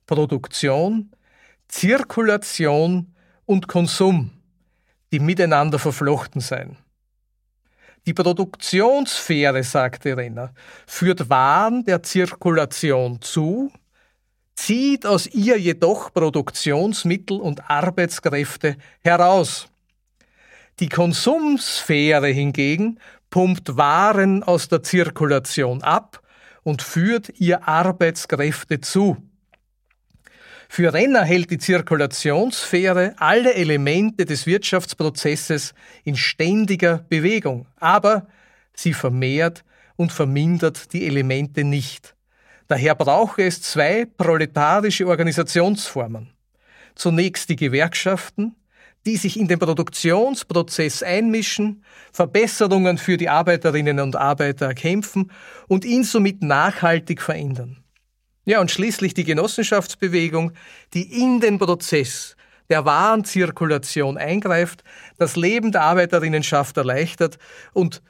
Produktion, 0.08 1.12
Zirkulation 1.68 3.14
und 3.46 3.68
Konsum, 3.68 4.32
die 5.12 5.20
miteinander 5.20 5.80
verflochten 5.80 6.42
seien. 6.42 6.78
Die 8.06 8.14
Produktionssphäre, 8.14 9.64
sagte 9.64 10.16
Renner, 10.16 10.54
führt 10.86 11.30
Waren 11.30 11.84
der 11.86 12.04
Zirkulation 12.04 13.20
zu, 13.22 13.72
zieht 14.56 15.06
aus 15.06 15.28
ihr 15.28 15.58
jedoch 15.60 16.14
Produktionsmittel 16.14 17.40
und 17.40 17.70
Arbeitskräfte 17.70 18.78
heraus. 19.02 19.68
Die 20.80 20.90
Konsumsphäre 20.90 22.28
hingegen 22.28 23.00
pumpt 23.30 23.76
Waren 23.76 24.44
aus 24.44 24.68
der 24.68 24.84
Zirkulation 24.84 25.82
ab 25.82 26.22
und 26.64 26.82
führt 26.82 27.30
ihr 27.40 27.68
Arbeitskräfte 27.68 28.82
zu. 28.82 29.18
Für 30.68 30.94
Renner 30.94 31.24
hält 31.24 31.52
die 31.52 31.58
Zirkulationssphäre 31.58 33.16
alle 33.18 33.54
Elemente 33.54 34.26
des 34.26 34.46
Wirtschaftsprozesses 34.46 35.74
in 36.04 36.16
ständiger 36.16 37.06
Bewegung, 37.10 37.68
aber 37.78 38.28
sie 38.74 38.94
vermehrt 38.94 39.64
und 39.96 40.12
vermindert 40.12 40.92
die 40.94 41.06
Elemente 41.06 41.64
nicht. 41.64 42.16
Daher 42.68 42.96
brauche 42.96 43.44
es 43.44 43.62
zwei 43.62 44.06
proletarische 44.06 45.08
Organisationsformen. 45.08 46.32
Zunächst 46.96 47.50
die 47.50 47.56
Gewerkschaften, 47.56 48.56
die 49.06 49.18
sich 49.18 49.40
in 49.40 49.48
den 49.48 49.60
Produktionsprozess 49.60 51.04
einmischen, 51.04 51.84
Verbesserungen 52.12 52.98
für 52.98 53.18
die 53.18 53.30
Arbeiterinnen 53.30 54.00
und 54.00 54.16
Arbeiter 54.16 54.74
kämpfen 54.74 55.32
und 55.68 55.86
ihn 55.86 56.04
somit 56.04 56.42
nachhaltig 56.42 57.22
verändern. 57.22 57.85
Ja, 58.46 58.62
und 58.62 58.70
schließlich 58.70 59.16
die 59.16 59.24
Genossenschaftsbewegung, 59.24 60.52
die 60.94 61.22
in 61.22 61.40
den 61.40 61.58
Prozess 61.58 62.36
der 62.70 62.86
Warenzirkulation 62.86 64.18
eingreift, 64.18 64.84
das 65.18 65.36
Leben 65.36 65.72
der 65.72 65.82
Arbeiterinnenschaft 65.82 66.78
erleichtert 66.78 67.38
und 67.74 68.02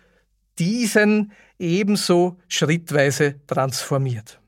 diesen 0.59 1.31
ebenso 1.57 2.37
schrittweise 2.47 3.35
transformiert. 3.47 4.39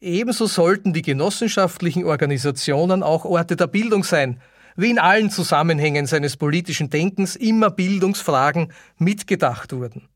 Ebenso 0.00 0.46
sollten 0.46 0.92
die 0.92 1.02
genossenschaftlichen 1.02 2.04
Organisationen 2.04 3.02
auch 3.02 3.24
Orte 3.24 3.56
der 3.56 3.66
Bildung 3.68 4.04
sein, 4.04 4.40
wie 4.76 4.90
in 4.90 4.98
allen 4.98 5.30
Zusammenhängen 5.30 6.06
seines 6.06 6.36
politischen 6.36 6.90
Denkens 6.90 7.36
immer 7.36 7.70
Bildungsfragen 7.70 8.72
mitgedacht 8.98 9.72
wurden. 9.72 10.08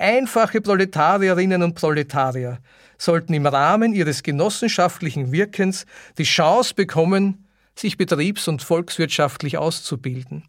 Einfache 0.00 0.62
Proletarierinnen 0.62 1.62
und 1.62 1.74
Proletarier 1.74 2.60
sollten 2.96 3.34
im 3.34 3.44
Rahmen 3.44 3.92
ihres 3.92 4.22
genossenschaftlichen 4.22 5.30
Wirkens 5.30 5.84
die 6.16 6.24
Chance 6.24 6.72
bekommen, 6.74 7.46
sich 7.74 7.98
betriebs- 7.98 8.48
und 8.48 8.62
volkswirtschaftlich 8.62 9.58
auszubilden, 9.58 10.44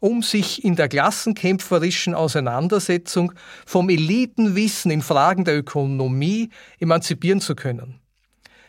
um 0.00 0.22
sich 0.22 0.64
in 0.64 0.76
der 0.76 0.88
klassenkämpferischen 0.88 2.14
Auseinandersetzung 2.14 3.34
vom 3.66 3.90
Elitenwissen 3.90 4.90
in 4.90 5.02
Fragen 5.02 5.44
der 5.44 5.58
Ökonomie 5.58 6.48
emanzipieren 6.80 7.42
zu 7.42 7.54
können. 7.54 8.00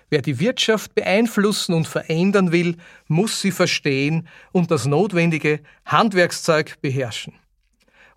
Wer 0.10 0.22
die 0.22 0.42
Wirtschaft 0.42 0.94
beeinflussen 0.94 1.74
und 1.74 1.88
verändern 1.88 2.52
will, 2.52 2.76
muss 3.08 3.40
sie 3.40 3.52
verstehen 3.52 4.28
und 4.52 4.72
das 4.72 4.86
notwendige 4.86 5.62
Handwerkszeug 5.86 6.82
beherrschen. 6.82 7.34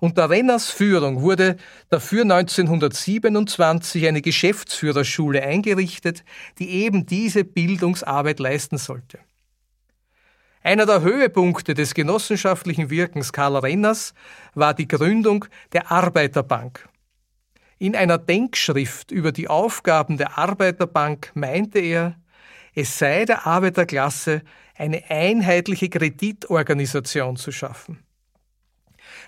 Unter 0.00 0.30
Renners 0.30 0.70
Führung 0.70 1.20
wurde 1.20 1.56
dafür 1.90 2.22
1927 2.22 4.06
eine 4.06 4.22
Geschäftsführerschule 4.22 5.42
eingerichtet, 5.42 6.24
die 6.58 6.70
eben 6.70 7.04
diese 7.04 7.44
Bildungsarbeit 7.44 8.40
leisten 8.40 8.78
sollte. 8.78 9.18
Einer 10.62 10.86
der 10.86 11.02
Höhepunkte 11.02 11.74
des 11.74 11.92
genossenschaftlichen 11.92 12.88
Wirkens 12.88 13.32
Karl 13.32 13.56
Renners 13.56 14.14
war 14.54 14.72
die 14.72 14.88
Gründung 14.88 15.44
der 15.72 15.90
Arbeiterbank. 15.90 16.88
In 17.78 17.94
einer 17.94 18.18
Denkschrift 18.18 19.10
über 19.10 19.32
die 19.32 19.48
Aufgaben 19.48 20.16
der 20.16 20.38
Arbeiterbank 20.38 21.30
meinte 21.34 21.78
er, 21.78 22.16
es 22.74 22.98
sei 22.98 23.26
der 23.26 23.46
Arbeiterklasse 23.46 24.42
eine 24.76 25.02
einheitliche 25.10 25.90
Kreditorganisation 25.90 27.36
zu 27.36 27.52
schaffen. 27.52 27.98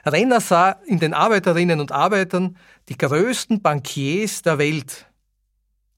Renner 0.05 0.41
sah 0.41 0.73
in 0.87 0.99
den 0.99 1.15
Arbeiterinnen 1.15 1.81
und 1.81 1.93
Arbeitern 1.93 2.57
die 2.89 2.99
größten 2.99 3.63
Bankiers 3.63 4.43
der 4.43 4.59
Welt. 4.59 5.07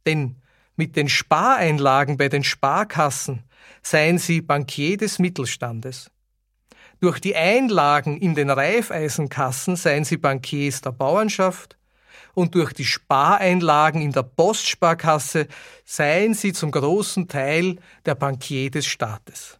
Denn 0.06 0.36
mit 0.76 0.96
den 0.96 1.08
Spareinlagen 1.08 2.16
bei 2.16 2.28
den 2.28 2.44
Sparkassen 2.44 3.44
seien 3.82 4.18
sie 4.18 4.40
Bankier 4.40 4.96
des 4.96 5.18
Mittelstandes. 5.18 6.10
Durch 7.00 7.20
die 7.20 7.36
Einlagen 7.36 8.18
in 8.18 8.34
den 8.34 8.50
Reifeisenkassen 8.50 9.76
seien 9.76 10.04
sie 10.04 10.16
Bankiers 10.16 10.80
der 10.80 10.92
Bauernschaft 10.92 11.76
und 12.34 12.54
durch 12.54 12.72
die 12.72 12.84
Spareinlagen 12.84 14.02
in 14.02 14.12
der 14.12 14.22
Postsparkasse 14.22 15.46
seien 15.84 16.34
sie 16.34 16.52
zum 16.52 16.70
großen 16.70 17.28
Teil 17.28 17.76
der 18.04 18.14
Bankier 18.14 18.70
des 18.70 18.86
Staates. 18.86 19.58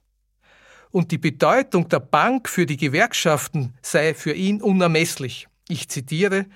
Und 0.95 1.11
die 1.11 1.19
Bedeutung 1.19 1.89
der 1.89 1.99
Bank 1.99 2.49
für 2.49 2.67
die 2.67 2.77
Gewerkschaften 2.77 3.75
sei 3.83 4.15
für 4.15 4.33
ihn 4.33 4.63
unermesslich. 4.63 5.49
Ich 5.67 5.89
zitiere, 5.89 6.47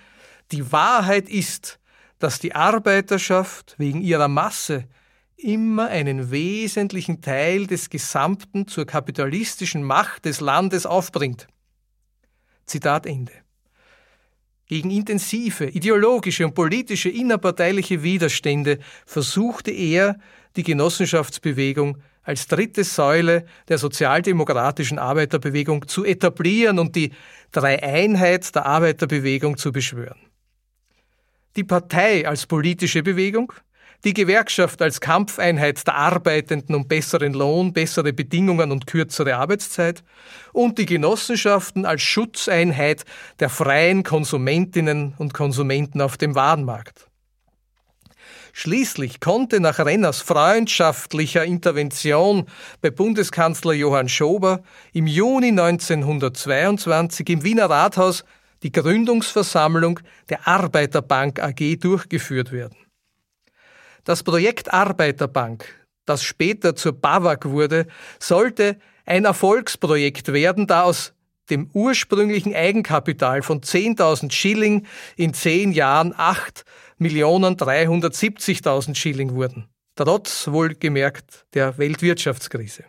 die 0.53 0.71
Wahrheit 0.71 1.29
ist, 1.29 1.81
dass 2.21 2.39
die 2.39 2.55
Arbeiterschaft 2.55 3.75
wegen 3.79 4.01
ihrer 4.01 4.29
Masse 4.29 4.85
immer 5.37 5.89
einen 5.89 6.31
wesentlichen 6.31 7.21
Teil 7.21 7.67
des 7.67 7.91
Gesamten 7.91 8.69
zur 8.69 8.87
kapitalistischen 8.87 9.83
Macht 9.83 10.25
des 10.25 10.39
Landes 10.39 10.87
aufbringt. 10.87 11.49
Zitat 12.65 13.07
Ende. 13.07 13.33
Gegen 14.67 14.93
intensive 14.93 15.67
ideologische 15.67 16.47
und 16.47 16.55
politische 16.55 17.09
innerparteiliche 17.09 18.05
Widerstände 18.05 18.79
versuchte 19.05 19.73
er, 19.73 20.21
die 20.55 20.63
Genossenschaftsbewegung 20.63 21.99
als 22.29 22.47
dritte 22.47 22.85
Säule 22.85 23.47
der 23.69 23.79
sozialdemokratischen 23.79 24.99
Arbeiterbewegung 24.99 25.89
zu 25.89 26.05
etablieren 26.05 26.79
und 26.79 26.95
die 26.95 27.13
Dreieinheit 27.53 28.55
der 28.55 28.67
Arbeiterbewegung 28.67 29.57
zu 29.57 29.73
beschwören. 29.73 30.19
Die 31.57 31.65
Partei 31.65 32.29
als 32.29 32.45
politische 32.45 33.03
Bewegung, 33.03 33.55
die 34.05 34.13
Gewerkschaft 34.13 34.83
als 34.83 35.01
Kampfeinheit 35.01 35.87
der 35.87 35.95
Arbeitenden 35.95 36.75
um 36.75 36.87
besseren 36.87 37.33
Lohn, 37.33 37.73
bessere 37.73 38.13
Bedingungen 38.13 38.73
und 38.73 38.87
kürzere 38.87 39.37
Arbeitszeit 39.37 40.05
und 40.53 40.77
die 40.77 40.85
Genossenschaften 40.85 41.87
als 41.87 42.03
Schutzeinheit 42.03 43.07
der 43.41 43.49
freien 43.49 44.03
Konsumentinnen 44.03 45.15
und 45.17 45.33
Konsumenten 45.33 46.03
auf 46.03 46.19
dem 46.19 46.35
Warenmarkt. 46.35 47.08
Schließlich 48.61 49.21
konnte 49.21 49.61
nach 49.61 49.79
Renners 49.79 50.21
freundschaftlicher 50.21 51.45
Intervention 51.45 52.47
bei 52.81 52.91
Bundeskanzler 52.91 53.73
Johann 53.73 54.09
Schober 54.09 54.65
im 54.93 55.07
Juni 55.07 55.51
1922 55.51 57.29
im 57.29 57.45
Wiener 57.45 57.71
Rathaus 57.71 58.25
die 58.65 58.73
Gründungsversammlung 58.73 60.01
der 60.29 60.49
Arbeiterbank 60.49 61.41
AG 61.41 61.77
durchgeführt 61.79 62.51
werden. 62.51 62.77
Das 64.03 64.25
Projekt 64.25 64.75
Arbeiterbank, 64.75 65.87
das 66.05 66.25
später 66.25 66.75
zur 66.75 66.95
BAWAG 66.95 67.45
wurde, 67.45 67.87
sollte 68.19 68.81
ein 69.07 69.25
Erfolgsprojekt 69.25 70.33
werden, 70.33 70.67
da 70.67 70.83
aus 70.83 71.15
dem 71.49 71.71
ursprünglichen 71.73 72.55
Eigenkapital 72.57 73.43
von 73.43 73.61
10.000 73.61 74.33
Schilling 74.33 74.85
in 75.17 75.33
zehn 75.33 75.71
Jahren 75.71 76.13
8.370.000 77.01 78.95
Schilling 78.95 79.35
wurden. 79.35 79.69
Trotz 79.95 80.49
wohlgemerkt 80.49 81.47
der 81.55 81.77
Weltwirtschaftskrise. 81.79 82.85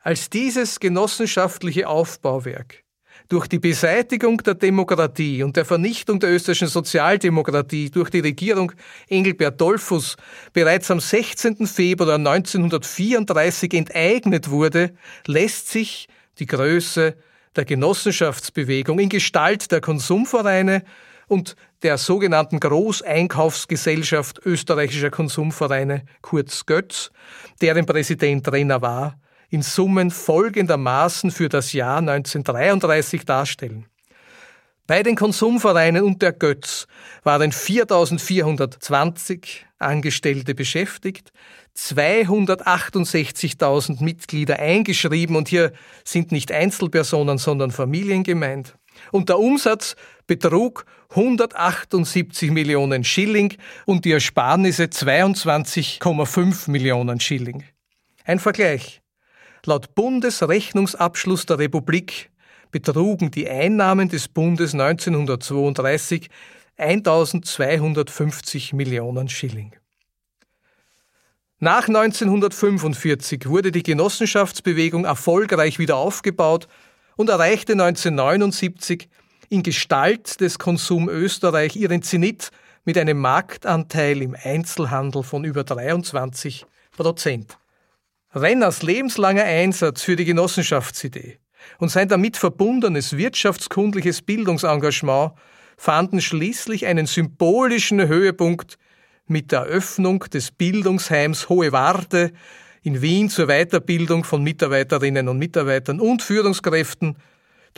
Als 0.00 0.30
dieses 0.30 0.80
genossenschaftliche 0.80 1.88
Aufbauwerk 1.88 2.84
durch 3.28 3.46
die 3.46 3.58
Beseitigung 3.58 4.38
der 4.38 4.54
Demokratie 4.54 5.42
und 5.42 5.56
der 5.56 5.64
Vernichtung 5.64 6.18
der 6.20 6.30
österreichischen 6.30 6.68
Sozialdemokratie 6.68 7.90
durch 7.90 8.10
die 8.10 8.20
Regierung 8.20 8.72
Engelbert 9.08 9.60
Dollfuss 9.60 10.16
bereits 10.52 10.90
am 10.90 11.00
16. 11.00 11.66
Februar 11.66 12.14
1934 12.14 13.74
enteignet 13.74 14.50
wurde, 14.50 14.94
lässt 15.26 15.68
sich 15.68 16.08
die 16.38 16.46
Größe 16.46 17.16
der 17.56 17.64
Genossenschaftsbewegung 17.64 18.98
in 18.98 19.08
Gestalt 19.08 19.70
der 19.72 19.80
Konsumvereine 19.80 20.84
und 21.28 21.54
der 21.82 21.98
sogenannten 21.98 22.58
Großeinkaufsgesellschaft 22.58 24.40
österreichischer 24.44 25.10
Konsumvereine, 25.10 26.02
kurz 26.22 26.66
Götz, 26.66 27.12
deren 27.60 27.86
Präsident 27.86 28.50
Renner 28.50 28.82
war, 28.82 29.20
in 29.50 29.62
Summen 29.62 30.10
folgendermaßen 30.10 31.30
für 31.30 31.48
das 31.48 31.72
Jahr 31.72 31.98
1933 31.98 33.24
darstellen. 33.24 33.86
Bei 34.86 35.02
den 35.02 35.16
Konsumvereinen 35.16 36.02
und 36.02 36.20
der 36.22 36.32
Götz 36.32 36.86
waren 37.22 37.52
4.420 37.52 39.46
Angestellte 39.78 40.54
beschäftigt, 40.54 41.32
268.000 41.76 44.02
Mitglieder 44.02 44.58
eingeschrieben 44.58 45.36
und 45.36 45.48
hier 45.48 45.72
sind 46.04 46.32
nicht 46.32 46.50
Einzelpersonen, 46.50 47.36
sondern 47.38 47.70
Familien 47.70 48.24
gemeint. 48.24 48.74
Und 49.12 49.28
der 49.28 49.38
Umsatz 49.38 49.94
betrug 50.26 50.84
178 51.10 52.50
Millionen 52.50 53.02
Schilling 53.02 53.54
und 53.86 54.04
die 54.04 54.12
Ersparnisse 54.12 54.84
22,5 54.84 56.70
Millionen 56.70 57.18
Schilling. 57.18 57.64
Ein 58.24 58.38
Vergleich. 58.38 59.00
Laut 59.64 59.94
Bundesrechnungsabschluss 59.94 61.46
der 61.46 61.58
Republik 61.58 62.30
betrugen 62.70 63.30
die 63.30 63.48
Einnahmen 63.48 64.08
des 64.10 64.28
Bundes 64.28 64.74
1932 64.74 66.28
1250 66.76 68.72
Millionen 68.74 69.28
Schilling. 69.28 69.72
Nach 71.58 71.88
1945 71.88 73.48
wurde 73.48 73.72
die 73.72 73.82
Genossenschaftsbewegung 73.82 75.04
erfolgreich 75.04 75.78
wieder 75.78 75.96
aufgebaut 75.96 76.68
und 77.16 77.30
erreichte 77.30 77.72
1979 77.72 79.08
in 79.48 79.62
Gestalt 79.62 80.40
des 80.40 80.58
Konsum 80.58 81.08
Österreich 81.08 81.76
ihren 81.76 82.02
Zenit 82.02 82.50
mit 82.84 82.98
einem 82.98 83.18
Marktanteil 83.18 84.22
im 84.22 84.36
Einzelhandel 84.42 85.22
von 85.22 85.44
über 85.44 85.64
23 85.64 86.66
Prozent. 86.96 87.58
Renners 88.34 88.82
lebenslanger 88.82 89.44
Einsatz 89.44 90.02
für 90.02 90.16
die 90.16 90.24
Genossenschaftsidee 90.24 91.38
und 91.78 91.90
sein 91.90 92.08
damit 92.08 92.36
verbundenes 92.36 93.16
wirtschaftskundliches 93.16 94.22
Bildungsengagement 94.22 95.32
fanden 95.76 96.20
schließlich 96.20 96.86
einen 96.86 97.06
symbolischen 97.06 98.06
Höhepunkt 98.06 98.78
mit 99.26 99.52
der 99.52 99.60
Eröffnung 99.60 100.20
des 100.32 100.50
Bildungsheims 100.50 101.48
Hohe 101.48 101.72
Warte 101.72 102.32
in 102.82 103.02
Wien 103.02 103.28
zur 103.28 103.46
Weiterbildung 103.46 104.24
von 104.24 104.42
Mitarbeiterinnen 104.42 105.28
und 105.28 105.38
Mitarbeitern 105.38 106.00
und 106.00 106.22
Führungskräften 106.22 107.16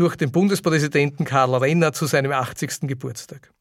durch 0.00 0.16
den 0.16 0.32
Bundespräsidenten 0.32 1.26
Karl 1.26 1.54
Renner 1.56 1.92
zu 1.92 2.06
seinem 2.06 2.32
80. 2.32 2.88
Geburtstag. 2.88 3.52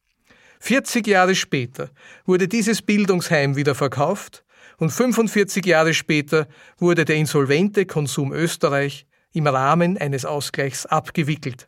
40 0.62 1.06
Jahre 1.06 1.36
später 1.36 1.89
wurde 2.25 2.47
dieses 2.47 2.82
Bildungsheim 2.82 3.58
wieder 3.58 3.75
verkauft 3.75 4.45
und 4.78 4.89
45 4.89 5.65
Jahre 5.65 5.93
später 5.93 6.47
wurde 6.78 7.04
der 7.04 7.17
insolvente 7.17 7.86
Konsum 7.86 8.32
Österreich 8.32 9.06
im 9.34 9.47
Rahmen 9.47 9.97
eines 9.97 10.23
Ausgleichs 10.23 10.86
abgewickelt. 10.86 11.67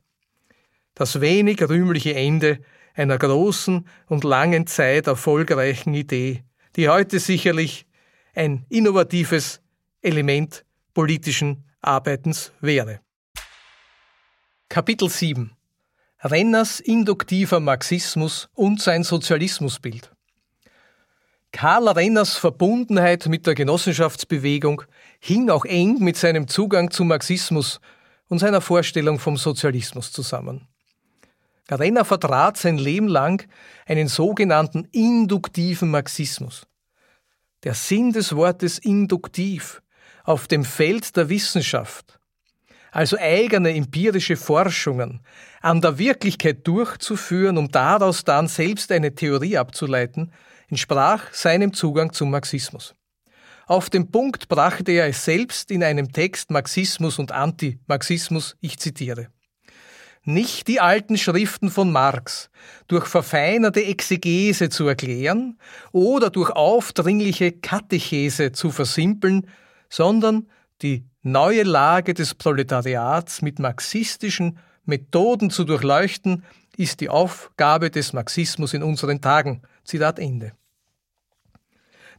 Das 0.96 1.20
wenig 1.20 1.62
rühmliche 1.68 2.16
Ende 2.16 2.60
einer 2.94 3.18
großen 3.18 3.86
und 4.08 4.24
langen 4.24 4.68
Zeit 4.68 5.06
erfolgreichen 5.08 5.94
Idee, 5.94 6.46
die 6.78 6.88
heute 6.88 7.20
sicherlich 7.20 7.86
ein 8.34 8.66
innovatives 8.70 9.60
Element 10.02 10.64
politischen 10.94 11.66
Arbeitens 11.82 12.54
wäre. 12.62 13.02
Kapitel 14.72 15.10
7 15.10 15.52
Renners 16.24 16.80
induktiver 16.80 17.60
Marxismus 17.60 18.48
und 18.54 18.82
sein 18.82 19.04
Sozialismusbild. 19.04 20.14
Karl 21.52 21.90
Renners 21.90 22.38
Verbundenheit 22.38 23.26
mit 23.26 23.46
der 23.46 23.54
Genossenschaftsbewegung 23.54 24.84
hing 25.20 25.50
auch 25.50 25.66
eng 25.66 26.00
mit 26.00 26.16
seinem 26.16 26.48
Zugang 26.48 26.90
zum 26.90 27.10
Marxismus 27.10 27.82
und 28.30 28.40
seiner 28.40 28.62
Vorstellung 28.62 29.20
vom 29.20 29.36
Sozialismus 29.36 30.14
zusammen. 30.14 30.70
Renner 31.70 32.06
vertrat 32.06 32.56
sein 32.56 32.78
Leben 32.78 33.10
lang 33.10 33.46
einen 33.86 34.08
sogenannten 34.08 34.88
induktiven 34.94 35.92
Marxismus. 35.92 36.66
Der 37.66 37.74
Sinn 37.74 38.14
des 38.14 38.38
Wortes 38.38 38.80
induktiv 38.80 39.82
auf 40.24 40.48
dem 40.48 40.64
Feld 40.64 41.18
der 41.18 41.28
Wissenschaft, 41.28 42.21
also 42.92 43.18
eigene 43.18 43.74
empirische 43.74 44.36
Forschungen 44.36 45.22
an 45.62 45.82
der 45.82 45.98
Wirklichkeit 45.98 46.68
durchzuführen, 46.68 47.58
um 47.58 47.70
daraus 47.72 48.24
dann 48.24 48.48
selbst 48.48 48.92
eine 48.92 49.16
Theorie 49.16 49.58
abzuleiten, 49.58 50.32
entsprach 50.70 51.34
seinem 51.34 51.74
Zugang 51.74 52.14
zum 52.14 52.32
Marxismus. 52.32 52.94
Auf 53.66 53.90
den 53.90 54.12
Punkt 54.12 54.50
brachte 54.50 54.92
er 54.92 55.08
es 55.08 55.24
selbst 55.24 55.72
in 55.72 55.84
einem 55.84 56.12
Text 56.12 56.52
Marxismus 56.52 57.20
und 57.20 57.32
Anti-Marxismus, 57.32 58.58
ich 58.60 58.78
zitiere 58.78 59.30
nicht 60.24 60.68
die 60.68 60.80
alten 60.80 61.18
Schriften 61.18 61.70
von 61.70 61.92
Marx 61.92 62.50
durch 62.88 63.08
verfeinerte 63.08 63.84
Exegese 63.84 64.70
zu 64.70 64.88
erklären 64.88 65.58
oder 65.92 66.30
durch 66.30 66.52
aufdringliche 66.52 67.52
Katechese 67.52 68.52
zu 68.52 68.72
versimpeln, 68.72 69.48
sondern 69.90 70.48
die 70.82 71.06
neue 71.22 71.64
Lage 71.64 72.14
des 72.14 72.36
Proletariats 72.36 73.42
mit 73.42 73.60
marxistischen 73.60 74.58
Methoden 74.86 75.50
zu 75.50 75.64
durchleuchten, 75.64 76.44
ist 76.78 77.02
die 77.02 77.10
Aufgabe 77.10 77.92
des 77.92 78.14
Marxismus 78.14 78.74
in 78.74 78.84
unseren 78.84 79.22
Tagen. 79.22 79.62
Zitat 79.84 80.20
Ende. 80.20 80.54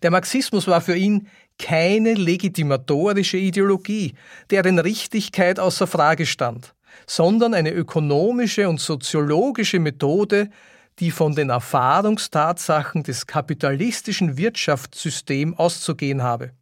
Der 0.02 0.10
Marxismus 0.10 0.66
war 0.66 0.80
für 0.80 0.96
ihn 0.96 1.28
keine 1.58 2.14
legitimatorische 2.14 3.36
Ideologie, 3.36 4.14
deren 4.50 4.78
Richtigkeit 4.78 5.60
außer 5.60 5.86
Frage 5.86 6.26
stand 6.26 6.74
sondern 7.06 7.54
eine 7.54 7.72
ökonomische 7.72 8.68
und 8.68 8.80
soziologische 8.80 9.78
Methode, 9.78 10.50
die 10.98 11.10
von 11.10 11.34
den 11.34 11.50
Erfahrungstatsachen 11.50 13.02
des 13.02 13.26
kapitalistischen 13.26 14.36
Wirtschaftssystems 14.36 15.58
auszugehen 15.58 16.22
habe. 16.22 16.52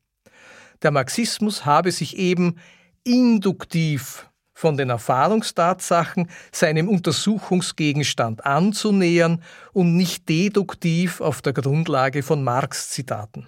Der 0.82 0.90
Marxismus 0.90 1.64
habe 1.66 1.92
sich 1.92 2.16
eben 2.16 2.56
induktiv 3.04 4.30
von 4.52 4.76
den 4.76 4.90
Erfahrungstatsachen 4.90 6.28
seinem 6.52 6.88
Untersuchungsgegenstand 6.88 8.44
anzunähern 8.44 9.42
und 9.72 9.96
nicht 9.96 10.28
deduktiv 10.28 11.20
auf 11.20 11.40
der 11.40 11.54
Grundlage 11.54 12.22
von 12.22 12.44
Marx-Zitaten. 12.44 13.46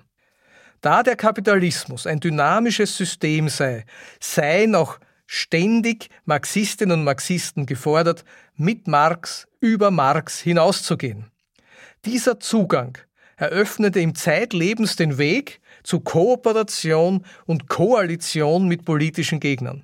Da 0.81 1.03
der 1.03 1.17
Kapitalismus 1.17 2.07
ein 2.07 2.19
dynamisches 2.19 2.97
System 2.97 3.49
sei, 3.49 3.85
sei 4.21 4.67
noch 4.67 4.99
ständig 5.27 6.09
Marxistinnen 6.25 7.01
und 7.01 7.05
Marxisten 7.05 7.67
gefordert, 7.67 8.25
mit 8.57 8.89
Marx 8.89 9.47
über 9.61 9.91
Marx 9.91 10.41
hinauszugehen. 10.41 11.31
Dieser 12.05 12.41
Zugang 12.41 12.99
eröffnete 13.43 13.99
ihm 13.99 14.15
zeitlebens 14.15 14.95
den 14.95 15.19
Weg 15.19 15.61
zu 15.83 15.99
Kooperation 15.99 17.27
und 17.45 17.69
Koalition 17.69 18.69
mit 18.69 18.85
politischen 18.85 19.41
Gegnern. 19.41 19.83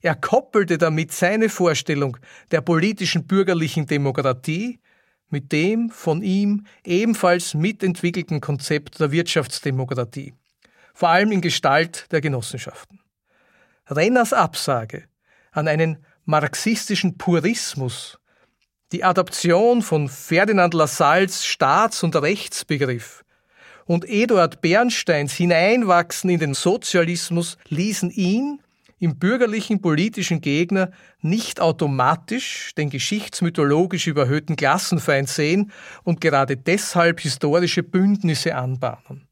Er 0.00 0.16
koppelte 0.16 0.78
damit 0.78 1.12
seine 1.12 1.48
Vorstellung 1.48 2.16
der 2.50 2.60
politischen 2.60 3.24
bürgerlichen 3.24 3.86
Demokratie 3.86 4.80
mit 5.28 5.52
dem 5.52 5.90
von 5.90 6.22
ihm 6.22 6.66
ebenfalls 6.84 7.54
mitentwickelten 7.54 8.40
Konzept 8.40 8.98
der 8.98 9.12
Wirtschaftsdemokratie, 9.12 10.34
vor 10.92 11.10
allem 11.10 11.30
in 11.30 11.40
Gestalt 11.40 12.06
der 12.10 12.20
Genossenschaften. 12.20 12.98
Renners 13.86 14.32
Absage 14.32 15.04
an 15.52 15.68
einen 15.68 16.04
marxistischen 16.24 17.16
Purismus, 17.16 18.18
die 18.92 19.04
Adaption 19.04 19.82
von 19.82 20.08
Ferdinand 20.08 20.72
Lassalles 20.74 21.44
Staats- 21.44 22.02
und 22.02 22.16
Rechtsbegriff 22.16 23.24
und 23.84 24.08
Eduard 24.08 24.60
Bernsteins 24.60 25.32
Hineinwachsen 25.34 26.30
in 26.30 26.40
den 26.40 26.54
Sozialismus 26.54 27.58
ließen 27.68 28.10
ihn 28.10 28.60
im 28.98 29.18
bürgerlichen 29.18 29.80
politischen 29.80 30.40
Gegner 30.40 30.90
nicht 31.20 31.60
automatisch 31.60 32.72
den 32.76 32.90
geschichtsmythologisch 32.90 34.06
überhöhten 34.06 34.56
Klassenfeind 34.56 35.28
sehen 35.28 35.70
und 36.02 36.20
gerade 36.20 36.56
deshalb 36.56 37.20
historische 37.20 37.82
Bündnisse 37.82 38.56
anbahnen. 38.56 39.28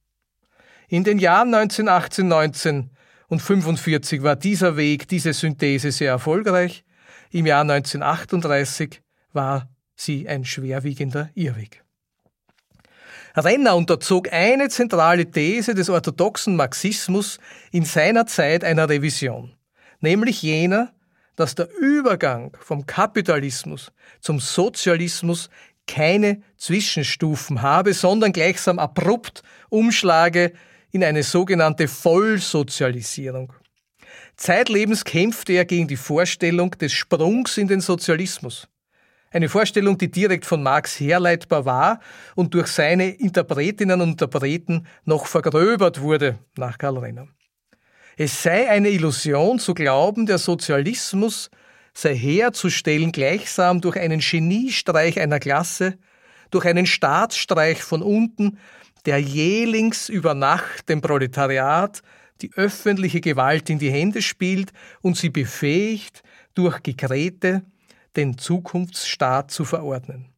In 0.89 1.03
den 1.03 1.19
Jahren 1.19 1.53
1918, 1.53 2.29
19 2.29 2.91
und 3.29 3.43
45 3.43 4.23
war 4.23 4.37
dieser 4.37 4.77
Weg, 4.77 5.09
diese 5.09 5.33
Synthese 5.33 5.91
sehr 5.91 6.11
erfolgreich. 6.11 6.85
Im 7.33 7.47
Jahr 7.47 7.63
1938 7.63 9.03
war 9.37 9.69
sie 9.95 10.29
ein 10.29 10.45
schwerwiegender 10.45 11.31
Irrweg. 11.35 11.85
Renner 13.37 13.77
unterzog 13.77 14.33
eine 14.33 14.69
zentrale 14.69 15.31
These 15.31 15.75
des 15.75 15.91
orthodoxen 15.91 16.57
Marxismus 16.57 17.39
in 17.71 17.85
seiner 17.85 18.27
Zeit 18.27 18.65
einer 18.65 18.89
Revision, 18.89 19.55
nämlich 20.01 20.43
jener, 20.43 20.93
dass 21.37 21.55
der 21.55 21.69
Übergang 21.79 22.57
vom 22.59 22.87
Kapitalismus 22.87 23.93
zum 24.21 24.41
Sozialismus 24.41 25.51
keine 25.87 26.43
Zwischenstufen 26.57 27.63
habe, 27.63 27.95
sondern 27.95 28.33
gleichsam 28.33 28.79
abrupt 28.79 29.43
umschlage 29.69 30.53
in 30.91 31.05
eine 31.05 31.23
sogenannte 31.23 31.89
Vollsozialisierung. 31.89 33.53
Zeitlebens 34.37 35.05
kämpfte 35.05 35.53
er 35.53 35.65
gegen 35.67 35.89
die 35.89 35.97
Vorstellung 35.97 36.71
des 36.73 36.93
Sprungs 36.93 37.59
in 37.59 37.69
den 37.69 37.81
Sozialismus. 37.81 38.67
Eine 39.37 39.51
Vorstellung, 39.51 39.99
die 39.99 40.11
direkt 40.11 40.47
von 40.47 40.63
Marx 40.63 40.99
herleitbar 40.99 41.67
war 41.67 42.01
und 42.37 42.55
durch 42.55 42.69
seine 42.69 43.11
Interpretinnen 43.11 44.01
und 44.01 44.13
Interpreten 44.13 44.87
noch 45.05 45.27
vergröbert 45.27 46.01
wurde, 46.01 46.39
nach 46.57 46.79
Karl 46.79 46.97
Renner. 46.97 47.29
Es 48.17 48.43
sei 48.43 48.71
eine 48.71 48.89
Illusion 48.89 49.59
zu 49.59 49.75
glauben, 49.75 50.25
der 50.25 50.39
Sozialismus 50.39 51.51
sei 51.93 52.17
herzustellen 52.17 53.13
gleichsam 53.13 53.83
durch 53.83 53.99
einen 53.99 54.21
Geniestreich 54.21 55.21
einer 55.21 55.39
Klasse, 55.39 55.99
durch 56.51 56.65
einen 56.65 56.87
Staatsstreich 56.87 57.83
von 57.83 58.01
unten, 58.01 58.57
der 59.05 59.19
jählings 59.19 60.09
über 60.09 60.33
Nacht 60.33 60.89
dem 60.89 61.03
Proletariat 61.03 62.01
die 62.41 62.53
öffentliche 62.55 63.21
Gewalt 63.21 63.69
in 63.69 63.79
die 63.79 63.93
Hände 63.93 64.23
spielt 64.23 64.73
und 65.03 65.19
sie 65.19 65.29
befähigt, 65.29 66.23
durch 66.55 66.83
Gekrete 66.83 67.65
den 68.17 68.39
Zukunftsstaat 68.39 69.51
zu 69.51 69.65
verordnen. 69.65 70.33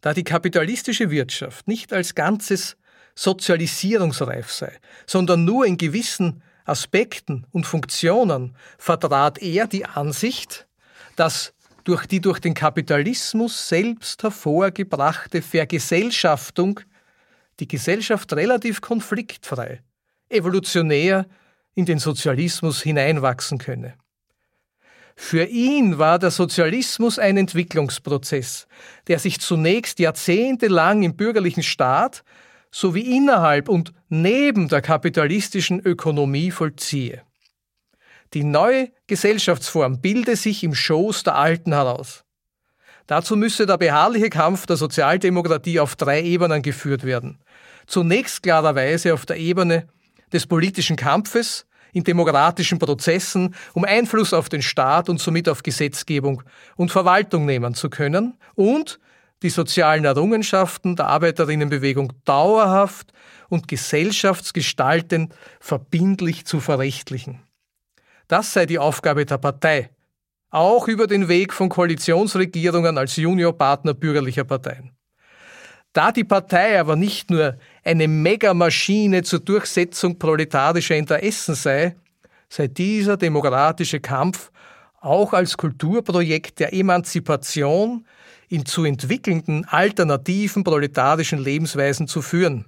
Da 0.00 0.14
die 0.14 0.24
kapitalistische 0.24 1.10
Wirtschaft 1.10 1.66
nicht 1.68 1.92
als 1.92 2.14
Ganzes 2.14 2.76
sozialisierungsreif 3.14 4.52
sei, 4.52 4.72
sondern 5.06 5.44
nur 5.44 5.66
in 5.66 5.78
gewissen 5.78 6.42
Aspekten 6.64 7.46
und 7.52 7.66
Funktionen 7.66 8.54
vertrat 8.78 9.38
er 9.38 9.66
die 9.66 9.86
Ansicht, 9.86 10.66
dass 11.16 11.54
durch 11.84 12.06
die 12.06 12.20
durch 12.20 12.40
den 12.40 12.54
Kapitalismus 12.54 13.68
selbst 13.68 14.22
hervorgebrachte 14.22 15.40
Vergesellschaftung 15.40 16.80
die 17.60 17.68
Gesellschaft 17.68 18.32
relativ 18.32 18.80
konfliktfrei, 18.80 19.82
evolutionär 20.28 21.26
in 21.74 21.86
den 21.86 21.98
Sozialismus 21.98 22.82
hineinwachsen 22.82 23.58
könne. 23.58 23.94
Für 25.16 25.44
ihn 25.44 25.98
war 25.98 26.18
der 26.18 26.30
Sozialismus 26.30 27.18
ein 27.18 27.38
Entwicklungsprozess, 27.38 28.68
der 29.08 29.18
sich 29.18 29.40
zunächst 29.40 29.98
jahrzehntelang 29.98 31.02
im 31.02 31.16
bürgerlichen 31.16 31.62
Staat 31.62 32.22
sowie 32.70 33.16
innerhalb 33.16 33.68
und 33.70 33.92
neben 34.08 34.68
der 34.68 34.82
kapitalistischen 34.82 35.80
Ökonomie 35.80 36.50
vollziehe. 36.50 37.22
Die 38.34 38.44
neue 38.44 38.90
Gesellschaftsform 39.06 40.00
bilde 40.00 40.36
sich 40.36 40.62
im 40.62 40.74
Schoß 40.74 41.22
der 41.22 41.36
Alten 41.36 41.72
heraus. 41.72 42.24
Dazu 43.06 43.36
müsse 43.36 43.66
der 43.66 43.78
beharrliche 43.78 44.30
Kampf 44.30 44.66
der 44.66 44.76
Sozialdemokratie 44.76 45.80
auf 45.80 45.96
drei 45.96 46.22
Ebenen 46.22 46.60
geführt 46.60 47.04
werden. 47.04 47.38
Zunächst 47.86 48.42
klarerweise 48.42 49.14
auf 49.14 49.24
der 49.26 49.36
Ebene 49.36 49.86
des 50.32 50.46
politischen 50.46 50.96
Kampfes 50.96 51.66
in 51.96 52.04
demokratischen 52.04 52.78
Prozessen, 52.78 53.54
um 53.72 53.84
Einfluss 53.84 54.34
auf 54.34 54.50
den 54.50 54.60
Staat 54.60 55.08
und 55.08 55.18
somit 55.18 55.48
auf 55.48 55.62
Gesetzgebung 55.62 56.42
und 56.76 56.90
Verwaltung 56.90 57.46
nehmen 57.46 57.74
zu 57.74 57.88
können 57.88 58.34
und 58.54 59.00
die 59.42 59.48
sozialen 59.48 60.04
Errungenschaften 60.04 60.94
der 60.94 61.06
Arbeiterinnenbewegung 61.06 62.12
dauerhaft 62.26 63.14
und 63.48 63.66
gesellschaftsgestaltend 63.66 65.34
verbindlich 65.58 66.44
zu 66.44 66.60
verrechtlichen. 66.60 67.40
Das 68.28 68.52
sei 68.52 68.66
die 68.66 68.78
Aufgabe 68.78 69.24
der 69.24 69.38
Partei, 69.38 69.88
auch 70.50 70.88
über 70.88 71.06
den 71.06 71.28
Weg 71.28 71.54
von 71.54 71.70
Koalitionsregierungen 71.70 72.98
als 72.98 73.16
Juniorpartner 73.16 73.94
bürgerlicher 73.94 74.44
Parteien. 74.44 74.92
Da 75.94 76.12
die 76.12 76.24
Partei 76.24 76.78
aber 76.78 76.94
nicht 76.94 77.30
nur 77.30 77.56
eine 77.86 78.08
Megamaschine 78.08 79.22
zur 79.22 79.38
Durchsetzung 79.38 80.18
proletarischer 80.18 80.96
Interessen 80.96 81.54
sei, 81.54 81.94
sei 82.48 82.66
dieser 82.66 83.16
demokratische 83.16 84.00
Kampf 84.00 84.50
auch 85.00 85.32
als 85.32 85.56
Kulturprojekt 85.56 86.58
der 86.58 86.72
Emanzipation 86.72 88.04
in 88.48 88.66
zu 88.66 88.84
entwickelnden 88.84 89.64
alternativen 89.66 90.64
proletarischen 90.64 91.38
Lebensweisen 91.38 92.08
zu 92.08 92.22
führen. 92.22 92.64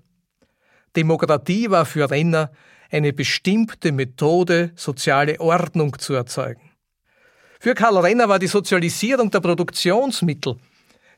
Demokratie 0.94 1.68
war 1.68 1.85
für 1.85 2.09
Renner 2.09 2.52
eine 2.88 3.12
bestimmte 3.12 3.90
Methode, 3.90 4.70
soziale 4.76 5.40
Ordnung 5.40 5.98
zu 5.98 6.14
erzeugen. 6.14 6.70
Für 7.59 7.74
Karl 7.74 7.98
Renner 7.98 8.28
war 8.28 8.38
die 8.38 8.46
Sozialisierung 8.46 9.33
der 9.33 9.40
Produktionsmittel 9.40 10.59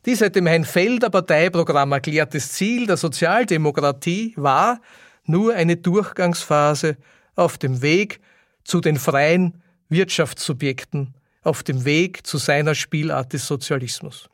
die 0.07 0.15
seit 0.15 0.37
dem 0.37 0.49
Hein-Felder 0.49 1.11
Parteiprogramm 1.11 1.93
erklärtes 1.93 2.53
Ziel 2.53 2.87
der 2.87 2.97
Sozialdemokratie 2.97 4.35
war 4.37 4.81
nur 5.25 5.55
eine 5.55 5.77
Durchgangsphase 5.77 6.97
auf 7.37 7.59
dem 7.59 7.83
Weg 7.83 8.21
zu 8.65 8.81
den 8.81 8.97
freien 8.97 9.63
Wirtschaftssubjekten, 9.89 11.15
auf 11.43 11.63
dem 11.63 11.85
Weg 11.85 12.27
zu 12.27 12.39
seiner 12.39 12.75
Spielart 12.75 13.33
des 13.33 13.47
Sozialismus. 13.47 14.29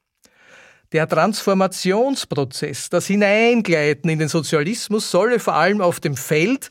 Der 0.92 1.08
Transformationsprozess, 1.08 2.90
das 2.90 3.06
Hineingleiten 3.06 4.08
in 4.08 4.20
den 4.20 4.28
Sozialismus 4.28 5.10
solle 5.10 5.40
vor 5.40 5.54
allem 5.54 5.80
auf 5.80 5.98
dem 5.98 6.16
Feld 6.16 6.70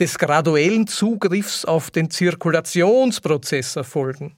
des 0.00 0.18
graduellen 0.18 0.88
Zugriffs 0.88 1.64
auf 1.64 1.90
den 1.92 2.10
Zirkulationsprozess 2.10 3.76
erfolgen. 3.76 4.34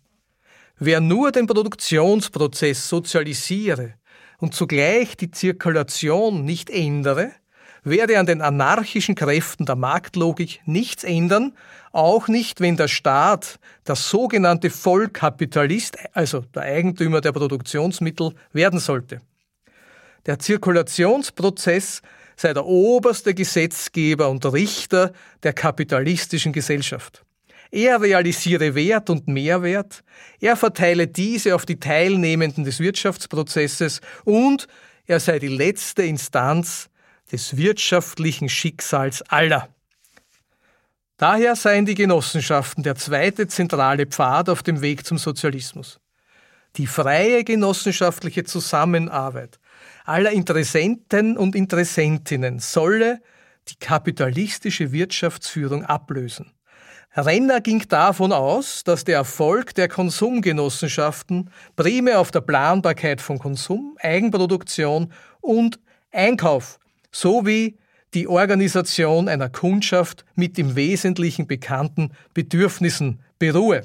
Wer 0.78 1.00
nur 1.00 1.30
den 1.30 1.46
Produktionsprozess 1.46 2.88
sozialisiere 2.88 3.94
und 4.38 4.54
zugleich 4.54 5.16
die 5.16 5.30
Zirkulation 5.30 6.44
nicht 6.44 6.68
ändere, 6.68 7.30
werde 7.84 8.18
an 8.18 8.26
den 8.26 8.40
anarchischen 8.40 9.14
Kräften 9.14 9.66
der 9.66 9.76
Marktlogik 9.76 10.60
nichts 10.64 11.04
ändern, 11.04 11.52
auch 11.92 12.26
nicht, 12.26 12.60
wenn 12.60 12.76
der 12.76 12.88
Staat, 12.88 13.60
der 13.86 13.94
sogenannte 13.94 14.70
Vollkapitalist, 14.70 15.96
also 16.12 16.40
der 16.40 16.62
Eigentümer 16.62 17.20
der 17.20 17.32
Produktionsmittel, 17.32 18.34
werden 18.52 18.80
sollte. 18.80 19.20
Der 20.26 20.38
Zirkulationsprozess 20.38 22.02
sei 22.36 22.52
der 22.52 22.64
oberste 22.64 23.34
Gesetzgeber 23.34 24.28
und 24.28 24.44
Richter 24.46 25.12
der 25.42 25.52
kapitalistischen 25.52 26.52
Gesellschaft. 26.52 27.24
Er 27.74 28.00
realisiere 28.00 28.76
Wert 28.76 29.10
und 29.10 29.26
Mehrwert, 29.26 30.04
er 30.38 30.54
verteile 30.54 31.08
diese 31.08 31.56
auf 31.56 31.66
die 31.66 31.80
Teilnehmenden 31.80 32.62
des 32.62 32.78
Wirtschaftsprozesses 32.78 34.00
und 34.22 34.68
er 35.06 35.18
sei 35.18 35.40
die 35.40 35.48
letzte 35.48 36.04
Instanz 36.04 36.88
des 37.32 37.56
wirtschaftlichen 37.56 38.48
Schicksals 38.48 39.22
aller. 39.22 39.68
Daher 41.16 41.56
seien 41.56 41.84
die 41.84 41.96
Genossenschaften 41.96 42.84
der 42.84 42.94
zweite 42.94 43.48
zentrale 43.48 44.06
Pfad 44.06 44.50
auf 44.50 44.62
dem 44.62 44.80
Weg 44.80 45.04
zum 45.04 45.18
Sozialismus. 45.18 45.98
Die 46.76 46.86
freie 46.86 47.42
genossenschaftliche 47.42 48.44
Zusammenarbeit 48.44 49.58
aller 50.04 50.30
Interessenten 50.30 51.36
und 51.36 51.56
Interessentinnen 51.56 52.60
solle 52.60 53.20
die 53.66 53.80
kapitalistische 53.80 54.92
Wirtschaftsführung 54.92 55.84
ablösen. 55.84 56.53
Renner 57.16 57.60
ging 57.60 57.86
davon 57.88 58.32
aus, 58.32 58.82
dass 58.82 59.04
der 59.04 59.16
Erfolg 59.18 59.74
der 59.76 59.88
Konsumgenossenschaften 59.88 61.48
primär 61.76 62.18
auf 62.18 62.32
der 62.32 62.40
Planbarkeit 62.40 63.20
von 63.20 63.38
Konsum, 63.38 63.96
Eigenproduktion 64.00 65.12
und 65.40 65.78
Einkauf 66.10 66.80
sowie 67.12 67.78
die 68.14 68.26
Organisation 68.26 69.28
einer 69.28 69.48
Kundschaft 69.48 70.24
mit 70.34 70.58
im 70.58 70.74
Wesentlichen 70.74 71.46
bekannten 71.46 72.10
Bedürfnissen 72.32 73.20
beruhe. 73.38 73.82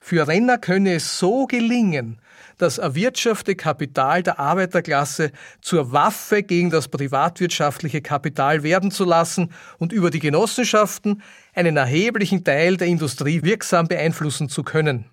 Für 0.00 0.28
Renner 0.28 0.58
könne 0.58 0.94
es 0.94 1.18
so 1.18 1.46
gelingen, 1.46 2.20
das 2.56 2.78
erwirtschaftete 2.78 3.56
Kapital 3.56 4.22
der 4.22 4.38
Arbeiterklasse 4.38 5.32
zur 5.60 5.92
Waffe 5.92 6.42
gegen 6.42 6.70
das 6.70 6.88
privatwirtschaftliche 6.88 8.00
Kapital 8.00 8.62
werden 8.62 8.90
zu 8.90 9.04
lassen 9.04 9.52
und 9.78 9.92
über 9.92 10.10
die 10.10 10.18
Genossenschaften 10.18 11.22
einen 11.58 11.76
erheblichen 11.76 12.44
Teil 12.44 12.76
der 12.76 12.86
Industrie 12.86 13.42
wirksam 13.42 13.88
beeinflussen 13.88 14.48
zu 14.48 14.62
können. 14.62 15.06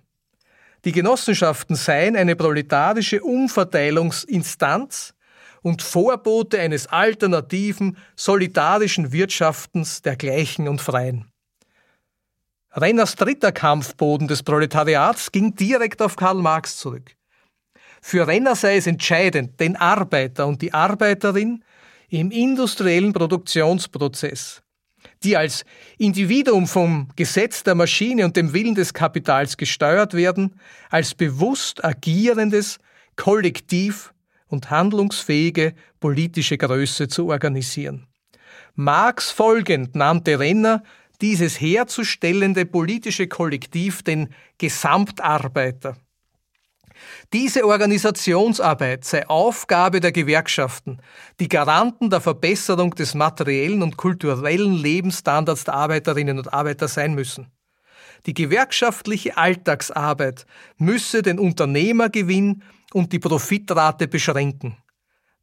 Die 0.84 0.92
Genossenschaften 0.92 1.74
seien 1.74 2.14
eine 2.14 2.36
proletarische 2.36 3.20
Umverteilungsinstanz 3.20 5.14
und 5.62 5.82
Vorbote 5.82 6.60
eines 6.60 6.86
alternativen, 6.86 7.96
solidarischen 8.14 9.10
Wirtschaftens 9.10 10.02
der 10.02 10.14
Gleichen 10.14 10.68
und 10.68 10.80
Freien. 10.80 11.32
Renners 12.70 13.16
dritter 13.16 13.50
Kampfboden 13.50 14.28
des 14.28 14.44
Proletariats 14.44 15.32
ging 15.32 15.56
direkt 15.56 16.00
auf 16.00 16.14
Karl 16.14 16.36
Marx 16.36 16.76
zurück. 16.76 17.16
Für 18.00 18.28
Renner 18.28 18.54
sei 18.54 18.76
es 18.76 18.86
entscheidend, 18.86 19.58
den 19.58 19.74
Arbeiter 19.74 20.46
und 20.46 20.62
die 20.62 20.72
Arbeiterin 20.72 21.64
im 22.08 22.30
industriellen 22.30 23.12
Produktionsprozess, 23.12 24.62
die 25.24 25.36
als 25.36 25.64
Individuum 25.98 26.66
vom 26.66 27.08
Gesetz 27.16 27.62
der 27.62 27.74
Maschine 27.74 28.24
und 28.24 28.36
dem 28.36 28.52
Willen 28.52 28.74
des 28.74 28.94
Kapitals 28.94 29.56
gesteuert 29.56 30.14
werden, 30.14 30.60
als 30.90 31.14
bewusst 31.14 31.84
agierendes, 31.84 32.78
kollektiv 33.16 34.12
und 34.48 34.70
handlungsfähige 34.70 35.74
politische 36.00 36.58
Größe 36.58 37.08
zu 37.08 37.28
organisieren. 37.28 38.06
Marx 38.74 39.30
folgend 39.30 39.94
nannte 39.94 40.38
Renner 40.38 40.82
dieses 41.20 41.60
herzustellende 41.60 42.66
politische 42.66 43.26
Kollektiv 43.26 44.02
den 44.02 44.28
Gesamtarbeiter. 44.58 45.96
Diese 47.32 47.66
Organisationsarbeit 47.66 49.04
sei 49.04 49.26
Aufgabe 49.28 50.00
der 50.00 50.12
Gewerkschaften, 50.12 51.00
die 51.40 51.48
Garanten 51.48 52.10
der 52.10 52.20
Verbesserung 52.20 52.94
des 52.94 53.14
materiellen 53.14 53.82
und 53.82 53.96
kulturellen 53.96 54.74
Lebensstandards 54.74 55.64
der 55.64 55.74
Arbeiterinnen 55.74 56.38
und 56.38 56.52
Arbeiter 56.52 56.88
sein 56.88 57.14
müssen. 57.14 57.50
Die 58.26 58.34
gewerkschaftliche 58.34 59.36
Alltagsarbeit 59.36 60.46
müsse 60.78 61.22
den 61.22 61.38
Unternehmergewinn 61.38 62.62
und 62.92 63.12
die 63.12 63.18
Profitrate 63.18 64.08
beschränken. 64.08 64.76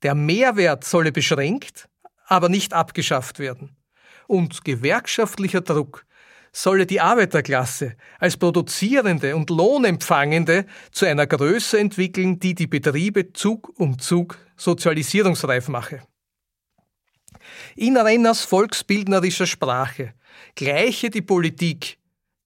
Der 0.02 0.16
Mehrwert 0.16 0.84
solle 0.84 1.12
beschränkt, 1.12 1.88
aber 2.26 2.50
nicht 2.50 2.74
abgeschafft 2.74 3.40
werden. 3.40 3.78
Und 4.28 4.66
gewerkschaftlicher 4.66 5.62
Druck 5.62 6.06
solle 6.54 6.86
die 6.86 7.02
Arbeiterklasse 7.02 7.96
als 8.20 8.38
produzierende 8.38 9.36
und 9.36 9.50
lohnempfangende 9.50 10.66
zu 10.92 11.06
einer 11.06 11.26
Größe 11.28 11.80
entwickeln, 11.80 12.40
die 12.40 12.54
die 12.54 12.68
Betriebe 12.68 13.34
Zug 13.34 13.74
um 13.78 14.00
Zug 14.00 14.38
sozialisierungsreif 14.56 15.68
mache. 15.68 16.02
In 17.76 17.98
Renners 17.98 18.44
volksbildnerischer 18.44 19.48
Sprache 19.48 20.14
gleiche 20.56 21.10
die 21.10 21.24
Politik 21.24 21.98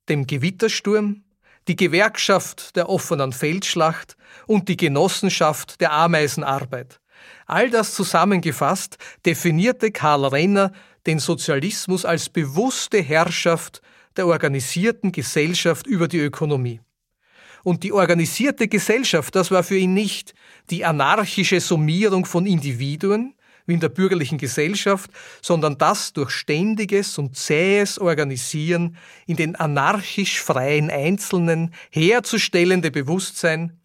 dem 0.08 0.26
Gewittersturm, 0.26 1.24
die 1.67 1.76
Gewerkschaft 1.76 2.78
der 2.78 2.88
offenen 2.88 3.34
Feldschlacht 3.34 4.15
und 4.46 4.70
die 4.70 4.78
Genossenschaft 4.78 5.82
der 5.82 5.91
Ameisenarbeit. 5.91 7.02
All 7.46 7.70
das 7.70 7.93
zusammengefasst 7.93 8.98
definierte 9.26 9.91
Karl 9.91 10.26
Renner 10.26 10.72
den 11.06 11.20
Sozialismus 11.20 12.06
als 12.06 12.30
bewusste 12.30 13.02
Herrschaft 13.02 13.82
der 14.17 14.27
organisierten 14.27 15.12
Gesellschaft 15.12 15.88
über 15.88 16.08
die 16.08 16.19
Ökonomie. 16.19 16.82
Und 17.63 17.84
die 17.84 17.91
organisierte 17.91 18.67
Gesellschaft, 18.67 19.36
das 19.36 19.51
war 19.51 19.63
für 19.63 19.77
ihn 19.77 19.93
nicht 19.93 20.34
die 20.69 20.86
anarchische 20.86 21.60
Summierung 21.60 22.25
von 22.25 22.45
Individuen, 22.45 23.34
wie 23.65 23.73
in 23.73 23.80
der 23.82 23.89
bürgerlichen 23.89 24.38
Gesellschaft, 24.38 25.12
sondern 25.41 25.77
das 25.77 26.13
durch 26.13 26.32
ständiges 26.32 27.17
und 27.17 27.36
zähes 27.36 27.99
Organisieren 27.99 28.95
in 29.25 29.36
den 29.36 29.56
anarchisch 29.56 30.41
freien 30.41 30.89
Einzelnen 30.89 31.73
herzustellende 31.91 32.91
Bewusstsein, 32.91 33.80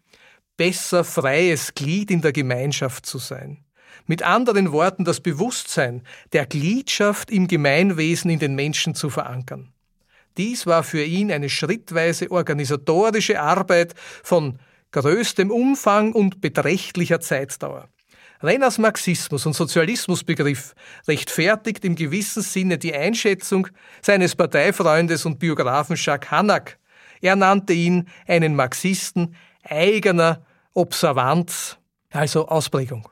besser 0.55 1.03
freies 1.03 1.73
Glied 1.75 2.09
in 2.11 2.21
der 2.21 2.31
Gemeinschaft 2.31 3.05
zu 3.05 3.17
sein. 3.17 3.65
Mit 4.05 4.23
anderen 4.23 4.71
Worten, 4.71 5.03
das 5.03 5.19
Bewusstsein 5.19 6.03
der 6.31 6.45
Gliedschaft 6.45 7.29
im 7.29 7.47
Gemeinwesen 7.47 8.31
in 8.31 8.39
den 8.39 8.55
Menschen 8.55 8.95
zu 8.95 9.09
verankern. 9.09 9.72
Dies 10.37 10.65
war 10.65 10.83
für 10.83 11.03
ihn 11.03 11.31
eine 11.31 11.49
schrittweise 11.49 12.31
organisatorische 12.31 13.39
Arbeit 13.39 13.93
von 14.23 14.59
größtem 14.91 15.51
Umfang 15.51 16.13
und 16.13 16.41
beträchtlicher 16.41 17.19
Zeitdauer. 17.19 17.89
Renners 18.41 18.77
Marxismus- 18.77 19.45
und 19.45 19.53
Sozialismusbegriff 19.53 20.75
rechtfertigt 21.07 21.85
im 21.85 21.95
gewissen 21.95 22.43
Sinne 22.43 22.77
die 22.77 22.93
Einschätzung 22.93 23.67
seines 24.01 24.35
Parteifreundes 24.35 25.25
und 25.25 25.39
Biografen 25.39 25.95
Jacques 25.95 26.29
Hannack. 26.29 26.77
Er 27.21 27.37
nannte 27.37 27.71
ihn 27.71 28.09
einen 28.27 28.55
Marxisten 28.55 29.35
eigener 29.63 30.45
Observanz, 30.73 31.77
also 32.11 32.47
Ausprägung. 32.47 33.07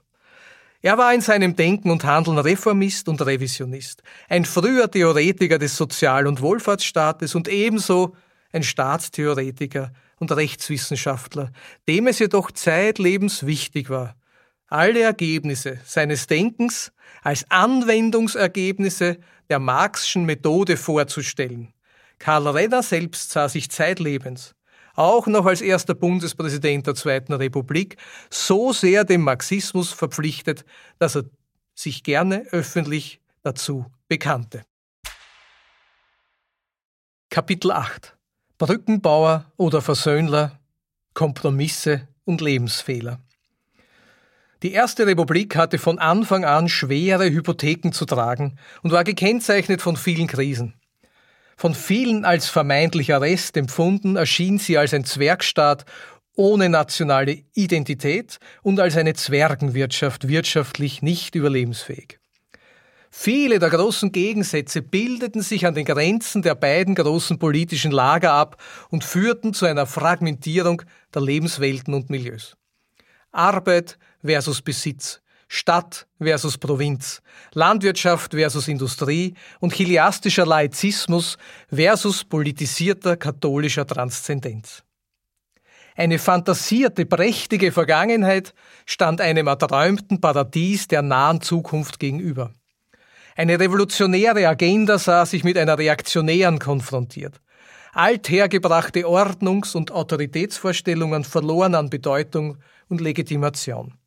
Er 0.83 0.97
war 0.97 1.13
in 1.13 1.21
seinem 1.21 1.55
Denken 1.55 1.91
und 1.91 2.03
Handeln 2.05 2.39
Reformist 2.39 3.07
und 3.07 3.23
Revisionist, 3.23 4.01
ein 4.29 4.45
früher 4.45 4.89
Theoretiker 4.89 5.59
des 5.59 5.77
Sozial- 5.77 6.25
und 6.25 6.41
Wohlfahrtsstaates 6.41 7.35
und 7.35 7.47
ebenso 7.47 8.15
ein 8.51 8.63
Staatstheoretiker 8.63 9.91
und 10.17 10.31
Rechtswissenschaftler, 10.31 11.51
dem 11.87 12.07
es 12.07 12.17
jedoch 12.17 12.51
zeitlebens 12.51 13.45
wichtig 13.45 13.91
war, 13.91 14.15
alle 14.67 15.01
Ergebnisse 15.01 15.79
seines 15.85 16.25
Denkens 16.25 16.91
als 17.21 17.45
Anwendungsergebnisse 17.51 19.19
der 19.49 19.59
Marxischen 19.59 20.25
Methode 20.25 20.77
vorzustellen. 20.77 21.73
Karl 22.17 22.47
Renner 22.47 22.81
selbst 22.81 23.31
sah 23.31 23.49
sich 23.49 23.69
zeitlebens 23.69 24.55
auch 24.95 25.27
noch 25.27 25.45
als 25.45 25.61
erster 25.61 25.93
Bundespräsident 25.93 26.87
der 26.87 26.95
Zweiten 26.95 27.33
Republik, 27.33 27.97
so 28.29 28.73
sehr 28.73 29.03
dem 29.03 29.21
Marxismus 29.21 29.91
verpflichtet, 29.91 30.65
dass 30.99 31.15
er 31.15 31.25
sich 31.75 32.03
gerne 32.03 32.45
öffentlich 32.51 33.21
dazu 33.43 33.85
bekannte. 34.07 34.63
Kapitel 37.29 37.71
8 37.71 38.17
Brückenbauer 38.57 39.45
oder 39.57 39.81
Versöhnler, 39.81 40.59
Kompromisse 41.13 42.07
und 42.25 42.41
Lebensfehler. 42.41 43.19
Die 44.61 44.73
Erste 44.73 45.07
Republik 45.07 45.55
hatte 45.55 45.79
von 45.79 45.97
Anfang 45.97 46.45
an 46.45 46.69
schwere 46.69 47.31
Hypotheken 47.31 47.91
zu 47.91 48.05
tragen 48.05 48.59
und 48.83 48.91
war 48.91 49.03
gekennzeichnet 49.03 49.81
von 49.81 49.97
vielen 49.97 50.27
Krisen. 50.27 50.75
Von 51.61 51.75
vielen 51.75 52.25
als 52.25 52.49
vermeintlicher 52.49 53.21
Rest 53.21 53.55
empfunden, 53.55 54.15
erschien 54.15 54.57
sie 54.57 54.79
als 54.79 54.95
ein 54.95 55.05
Zwergstaat 55.05 55.85
ohne 56.35 56.69
nationale 56.69 57.43
Identität 57.53 58.39
und 58.63 58.79
als 58.79 58.97
eine 58.97 59.13
Zwergenwirtschaft 59.13 60.27
wirtschaftlich 60.27 61.03
nicht 61.03 61.35
überlebensfähig. 61.35 62.19
Viele 63.11 63.59
der 63.59 63.69
großen 63.69 64.11
Gegensätze 64.11 64.81
bildeten 64.81 65.43
sich 65.43 65.67
an 65.67 65.75
den 65.75 65.85
Grenzen 65.85 66.41
der 66.41 66.55
beiden 66.55 66.95
großen 66.95 67.37
politischen 67.37 67.91
Lager 67.91 68.31
ab 68.31 68.59
und 68.89 69.03
führten 69.03 69.53
zu 69.53 69.67
einer 69.67 69.85
Fragmentierung 69.85 70.81
der 71.13 71.21
Lebenswelten 71.21 71.93
und 71.93 72.09
Milieus. 72.09 72.57
Arbeit 73.31 73.99
versus 74.23 74.63
Besitz, 74.63 75.21
Stadt 75.53 76.07
versus 76.17 76.57
Provinz, 76.57 77.21
Landwirtschaft 77.51 78.31
versus 78.31 78.69
Industrie 78.69 79.33
und 79.59 79.73
chiliastischer 79.73 80.45
Laizismus 80.45 81.37
versus 81.69 82.23
politisierter 82.23 83.17
katholischer 83.17 83.85
Transzendenz. 83.85 84.83
Eine 85.97 86.19
fantasierte, 86.19 87.05
prächtige 87.05 87.73
Vergangenheit 87.73 88.53
stand 88.85 89.19
einem 89.19 89.47
erträumten 89.47 90.21
Paradies 90.21 90.87
der 90.87 91.01
nahen 91.01 91.41
Zukunft 91.41 91.99
gegenüber. 91.99 92.53
Eine 93.35 93.59
revolutionäre 93.59 94.47
Agenda 94.47 94.97
sah 94.97 95.25
sich 95.25 95.43
mit 95.43 95.57
einer 95.57 95.77
reaktionären 95.77 96.59
konfrontiert. 96.59 97.41
Althergebrachte 97.91 99.05
Ordnungs- 99.05 99.75
und 99.75 99.91
Autoritätsvorstellungen 99.91 101.25
verloren 101.25 101.75
an 101.75 101.89
Bedeutung 101.89 102.57
und 102.87 103.01
Legitimation. 103.01 103.97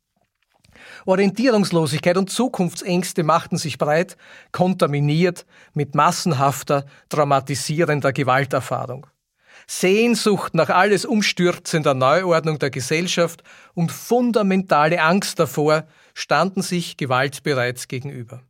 Orientierungslosigkeit 1.05 2.17
und 2.17 2.31
Zukunftsängste 2.31 3.23
machten 3.23 3.57
sich 3.57 3.77
breit, 3.77 4.17
kontaminiert 4.51 5.45
mit 5.73 5.93
massenhafter, 5.93 6.85
traumatisierender 7.09 8.11
Gewalterfahrung. 8.11 9.05
Sehnsucht 9.67 10.53
nach 10.53 10.69
alles 10.69 11.05
umstürzender 11.05 11.93
Neuordnung 11.93 12.59
der 12.59 12.69
Gesellschaft 12.69 13.43
und 13.73 13.91
fundamentale 13.91 15.01
Angst 15.01 15.39
davor 15.39 15.85
standen 16.13 16.61
sich 16.61 16.97
Gewalt 16.97 17.43
bereits 17.43 17.87
gegenüber. 17.87 18.41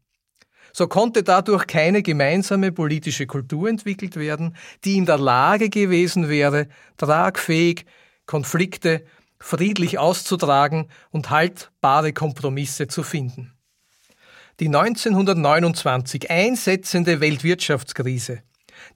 So 0.73 0.87
konnte 0.87 1.23
dadurch 1.23 1.67
keine 1.67 2.03
gemeinsame 2.03 2.73
politische 2.73 3.27
Kultur 3.27 3.69
entwickelt 3.69 4.17
werden, 4.17 4.55
die 4.83 4.97
in 4.97 5.05
der 5.05 5.17
Lage 5.17 5.69
gewesen 5.69 6.27
wäre, 6.27 6.67
tragfähig 6.97 7.85
Konflikte 8.25 9.05
friedlich 9.39 9.99
auszutragen 9.99 10.87
und 11.11 11.29
haltbare 11.29 12.13
Kompromisse 12.13 12.87
zu 12.87 13.03
finden. 13.03 13.53
Die 14.59 14.67
1929 14.67 16.31
einsetzende 16.31 17.19
Weltwirtschaftskrise, 17.19 18.41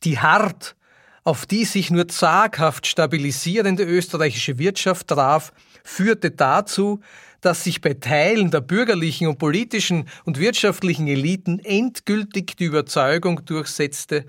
die 0.03 0.19
hart 0.19 0.75
auf 1.23 1.45
die 1.45 1.65
sich 1.65 1.91
nur 1.91 2.07
zaghaft 2.07 2.87
stabilisierende 2.87 3.83
österreichische 3.83 4.57
Wirtschaft 4.57 5.09
traf, 5.09 5.51
führte 5.83 6.31
dazu, 6.31 7.01
dass 7.41 7.63
sich 7.63 7.81
bei 7.81 7.93
Teilen 7.93 8.51
der 8.51 8.61
bürgerlichen 8.61 9.27
und 9.27 9.37
politischen 9.37 10.09
und 10.25 10.39
wirtschaftlichen 10.39 11.07
Eliten 11.07 11.59
endgültig 11.59 12.57
die 12.57 12.65
Überzeugung 12.65 13.45
durchsetzte, 13.45 14.25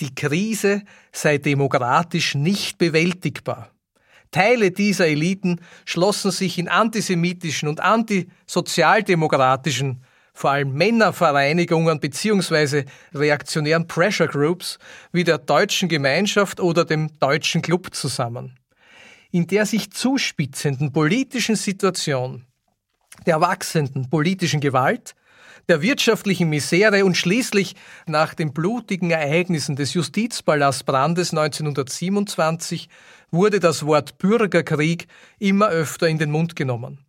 die 0.00 0.14
Krise 0.14 0.82
sei 1.12 1.38
demokratisch 1.38 2.34
nicht 2.34 2.78
bewältigbar. 2.78 3.70
Teile 4.30 4.70
dieser 4.70 5.06
Eliten 5.06 5.60
schlossen 5.84 6.30
sich 6.30 6.58
in 6.58 6.68
antisemitischen 6.68 7.68
und 7.68 7.80
antisozialdemokratischen, 7.80 10.02
vor 10.34 10.50
allem 10.50 10.72
Männervereinigungen 10.72 11.98
bzw. 11.98 12.84
reaktionären 13.12 13.88
Pressure 13.88 14.28
Groups 14.28 14.78
wie 15.12 15.24
der 15.24 15.38
Deutschen 15.38 15.88
Gemeinschaft 15.88 16.60
oder 16.60 16.84
dem 16.84 17.18
Deutschen 17.18 17.62
Club 17.62 17.94
zusammen. 17.94 18.54
In 19.30 19.46
der 19.46 19.66
sich 19.66 19.90
zuspitzenden 19.90 20.90
politischen 20.92 21.56
Situation, 21.56 22.46
der 23.26 23.40
wachsenden 23.40 24.08
politischen 24.08 24.60
Gewalt, 24.60 25.14
der 25.68 25.82
wirtschaftlichen 25.82 26.48
Misere 26.48 27.04
und 27.04 27.16
schließlich 27.16 27.76
nach 28.06 28.32
den 28.32 28.54
blutigen 28.54 29.10
Ereignissen 29.10 29.76
des 29.76 29.92
Justizpalastbrandes 29.92 31.32
1927 31.32 32.88
wurde 33.30 33.60
das 33.60 33.86
Wort 33.86 34.18
Bürgerkrieg 34.18 35.06
immer 35.38 35.68
öfter 35.68 36.08
in 36.08 36.18
den 36.18 36.30
Mund 36.30 36.56
genommen. 36.56 37.04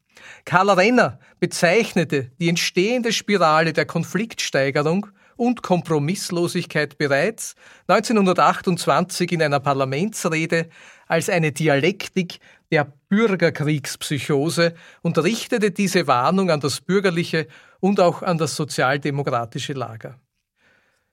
Karl 0.45 0.69
Renner 0.69 1.19
bezeichnete 1.39 2.31
die 2.39 2.49
entstehende 2.49 3.11
Spirale 3.13 3.73
der 3.73 3.85
Konfliktsteigerung 3.85 5.07
und 5.35 5.63
Kompromisslosigkeit 5.63 6.97
bereits 6.97 7.55
1928 7.87 9.31
in 9.31 9.41
einer 9.41 9.61
Parlamentsrede 9.61 10.69
als 11.07 11.29
eine 11.29 11.53
Dialektik 11.53 12.39
der 12.71 12.91
Bürgerkriegspsychose 13.07 14.75
und 15.01 15.17
richtete 15.17 15.71
diese 15.71 16.07
Warnung 16.07 16.51
an 16.51 16.59
das 16.59 16.81
bürgerliche 16.81 17.47
und 17.79 17.99
auch 17.99 18.21
an 18.21 18.37
das 18.37 18.55
sozialdemokratische 18.55 19.73
Lager. 19.73 20.19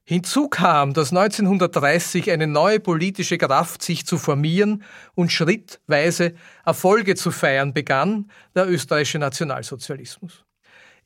Hinzu 0.09 0.49
kam, 0.49 0.95
dass 0.95 1.11
1930 1.11 2.31
eine 2.31 2.47
neue 2.47 2.79
politische 2.79 3.39
Kraft 3.39 3.83
sich 3.83 4.07
zu 4.07 4.19
formieren 4.19 4.85
und 5.17 5.33
schrittweise 5.33 6.35
Erfolge 6.65 7.17
zu 7.17 7.33
feiern 7.33 7.75
begann, 7.75 8.31
der 8.55 8.69
österreichische 8.69 9.19
Nationalsozialismus. 9.19 10.45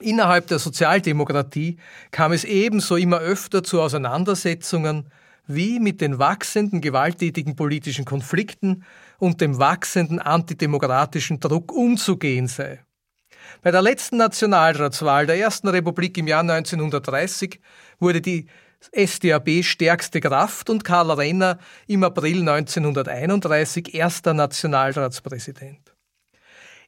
Innerhalb 0.00 0.48
der 0.48 0.58
Sozialdemokratie 0.58 1.78
kam 2.10 2.32
es 2.32 2.44
ebenso 2.44 2.96
immer 2.96 3.20
öfter 3.20 3.62
zu 3.62 3.80
Auseinandersetzungen, 3.80 5.10
wie 5.46 5.80
mit 5.80 6.02
den 6.02 6.18
wachsenden 6.18 6.82
gewalttätigen 6.82 7.56
politischen 7.56 8.04
Konflikten 8.04 8.84
und 9.18 9.40
dem 9.40 9.58
wachsenden 9.58 10.18
antidemokratischen 10.18 11.40
Druck 11.40 11.72
umzugehen 11.72 12.48
sei. 12.48 12.84
Bei 13.62 13.70
der 13.70 13.80
letzten 13.80 14.18
Nationalratswahl 14.18 15.26
der 15.26 15.38
Ersten 15.38 15.68
Republik 15.68 16.18
im 16.18 16.28
Jahr 16.28 16.42
1930 16.42 17.60
wurde 17.98 18.20
die 18.20 18.46
SDAB 18.94 19.62
stärkste 19.62 20.20
Kraft 20.20 20.70
und 20.70 20.84
Karl 20.84 21.10
Renner 21.10 21.58
im 21.86 22.02
April 22.02 22.40
1931 22.40 23.94
erster 23.94 24.34
Nationalratspräsident. 24.34 25.94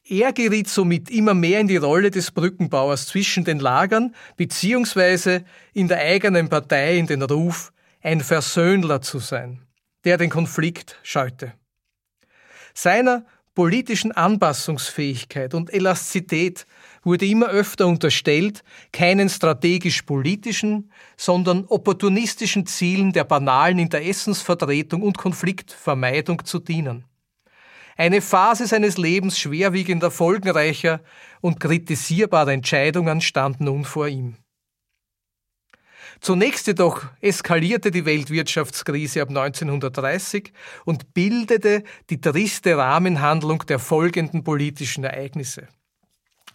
Er 0.05 0.33
geriet 0.33 0.67
somit 0.67 1.09
immer 1.09 1.33
mehr 1.33 1.61
in 1.61 1.67
die 1.67 1.77
Rolle 1.77 2.11
des 2.11 2.31
Brückenbauers 2.31 3.07
zwischen 3.07 3.45
den 3.45 3.59
Lagern 3.59 4.13
beziehungsweise 4.35 5.45
in 5.73 5.87
der 5.87 5.99
eigenen 5.99 6.49
Partei 6.49 6.97
in 6.97 7.07
den 7.07 7.21
Ruf, 7.21 7.71
ein 8.01 8.19
Versöhnler 8.19 9.01
zu 9.01 9.19
sein, 9.19 9.61
der 10.03 10.17
den 10.17 10.29
Konflikt 10.29 10.99
scheute. 11.03 11.53
Seiner 12.73 13.25
politischen 13.55 14.11
Anpassungsfähigkeit 14.11 15.53
und 15.53 15.73
Elastizität 15.73 16.65
wurde 17.03 17.25
immer 17.25 17.47
öfter 17.47 17.87
unterstellt, 17.87 18.63
keinen 18.91 19.29
strategisch-politischen, 19.29 20.91
sondern 21.17 21.65
opportunistischen 21.65 22.65
Zielen 22.65 23.11
der 23.11 23.23
banalen 23.23 23.79
Interessensvertretung 23.79 25.01
und 25.01 25.17
Konfliktvermeidung 25.17 26.45
zu 26.45 26.59
dienen. 26.59 27.05
Eine 27.95 28.21
Phase 28.21 28.65
seines 28.65 28.97
Lebens 28.97 29.37
schwerwiegender, 29.37 30.09
folgenreicher 30.09 31.01
und 31.41 31.59
kritisierbarer 31.59 32.51
Entscheidungen 32.51 33.21
stand 33.21 33.61
nun 33.61 33.85
vor 33.85 34.07
ihm. 34.07 34.37
Zunächst 36.19 36.67
jedoch 36.67 37.05
eskalierte 37.21 37.91
die 37.91 38.05
Weltwirtschaftskrise 38.05 39.21
ab 39.21 39.29
1930 39.29 40.53
und 40.85 41.13
bildete 41.13 41.83
die 42.09 42.21
triste 42.21 42.77
Rahmenhandlung 42.77 43.65
der 43.67 43.77
folgenden 43.77 44.43
politischen 44.43 45.03
Ereignisse. 45.03 45.67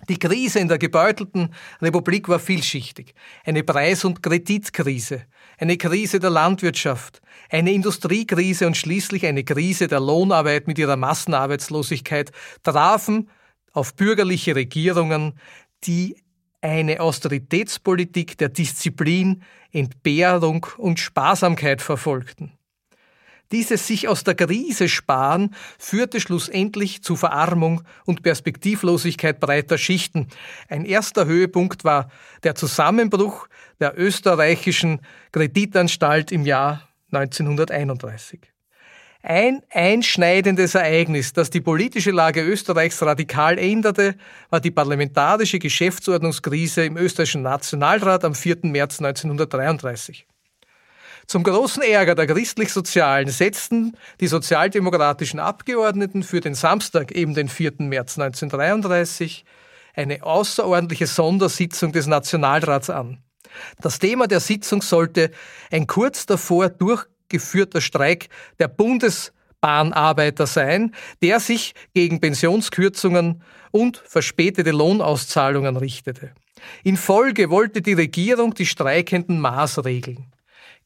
Die 0.09 0.19
Krise 0.19 0.61
in 0.61 0.69
der 0.69 0.79
gebeutelten 0.79 1.53
Republik 1.83 2.29
war 2.29 2.39
vielschichtig. 2.39 3.15
Eine 3.45 3.63
Preis- 3.63 4.05
und 4.05 4.23
Kreditkrise, 4.23 5.25
eine 5.59 5.77
Krise 5.77 6.21
der 6.21 6.31
Landwirtschaft, 6.31 7.21
eine 7.51 7.73
Industriekrise 7.73 8.67
und 8.67 8.77
schließlich 8.77 9.27
eine 9.27 9.45
Krise 9.45 9.89
der 9.89 10.01
Lohnarbeit 10.01 10.67
mit 10.67 10.79
ihrer 10.79 10.97
Massenarbeitslosigkeit 10.97 12.31
trafen 12.63 13.29
auf 13.73 13.95
bürgerliche 13.95 14.55
Regierungen, 14.55 15.39
die 15.85 16.17
eine 16.61 17.01
Austeritätspolitik 17.01 18.39
der 18.39 18.49
Disziplin, 18.49 19.43
Entbehrung 19.73 20.67
und 20.77 20.99
Sparsamkeit 20.99 21.83
verfolgten. 21.83 22.58
Dieses 23.51 23.87
sich 23.87 24.09
aus 24.09 24.25
der 24.25 24.35
Krise 24.35 24.89
sparen 24.89 25.55
führte 25.79 26.21
schlussendlich 26.21 27.03
zu 27.03 27.17
Verarmung 27.17 27.83
und 28.05 28.23
Perspektivlosigkeit 28.23 29.41
breiter 29.41 29.79
Schichten. 29.79 30.29
Ein 30.69 30.85
erster 30.85 31.25
Höhepunkt 31.25 31.83
war 31.85 32.11
der 32.43 32.55
Zusammenbruch 32.55 33.49
der 33.81 33.99
österreichischen 33.99 35.01
Kreditanstalt 35.33 36.31
im 36.31 36.45
Jahr 36.45 36.89
1931. 37.11 38.41
Ein 39.23 39.63
einschneidendes 39.71 40.75
Ereignis, 40.75 41.33
das 41.33 41.51
die 41.51 41.61
politische 41.61 42.13
Lage 42.13 42.43
Österreichs 42.43 43.03
radikal 43.03 43.59
änderte, 43.59 44.15
war 44.51 44.61
die 44.61 44.71
parlamentarische 44.71 45.59
Geschäftsordnungskrise 45.59 46.85
im 46.85 46.97
österreichischen 46.97 47.43
Nationalrat 47.43 48.25
am 48.25 48.35
4. 48.35 48.59
März 48.63 49.01
1933. 49.01 50.27
Zum 51.29 51.43
großen 51.43 51.83
Ärger 51.83 52.15
der 52.15 52.27
Christlich-Sozialen 52.27 53.29
setzten 53.29 53.99
die 54.19 54.29
sozialdemokratischen 54.29 55.41
Abgeordneten 55.41 56.23
für 56.23 56.41
den 56.41 56.55
Samstag, 56.55 57.13
eben 57.13 57.35
den 57.35 57.51
4. 57.51 57.75
März 57.81 58.19
1933, 58.19 59.45
eine 59.95 60.23
außerordentliche 60.23 61.07
Sondersitzung 61.07 61.93
des 61.93 62.07
Nationalrats 62.07 62.89
an. 62.89 63.19
Das 63.83 63.99
Thema 63.99 64.27
der 64.27 64.41
Sitzung 64.41 64.81
sollte 64.81 65.31
ein 65.71 65.87
kurz 65.87 66.25
davor 66.25 66.71
durchgeführter 66.71 67.83
Streik 67.83 68.31
der 68.59 68.69
Bundesbahnarbeiter 68.69 70.47
sein, 70.47 70.95
der 71.21 71.41
sich 71.41 71.75
gegen 71.93 72.23
Pensionskürzungen 72.23 73.43
und 73.71 73.99
verspätete 73.99 74.71
Lohnauszahlungen 74.71 75.77
richtete. 75.77 76.31
In 76.85 76.97
Folge 76.97 77.51
wollte 77.51 77.83
die 77.83 77.93
Regierung 77.93 78.55
die 78.55 78.65
Streikenden 78.65 79.41
maßregeln 79.41 80.33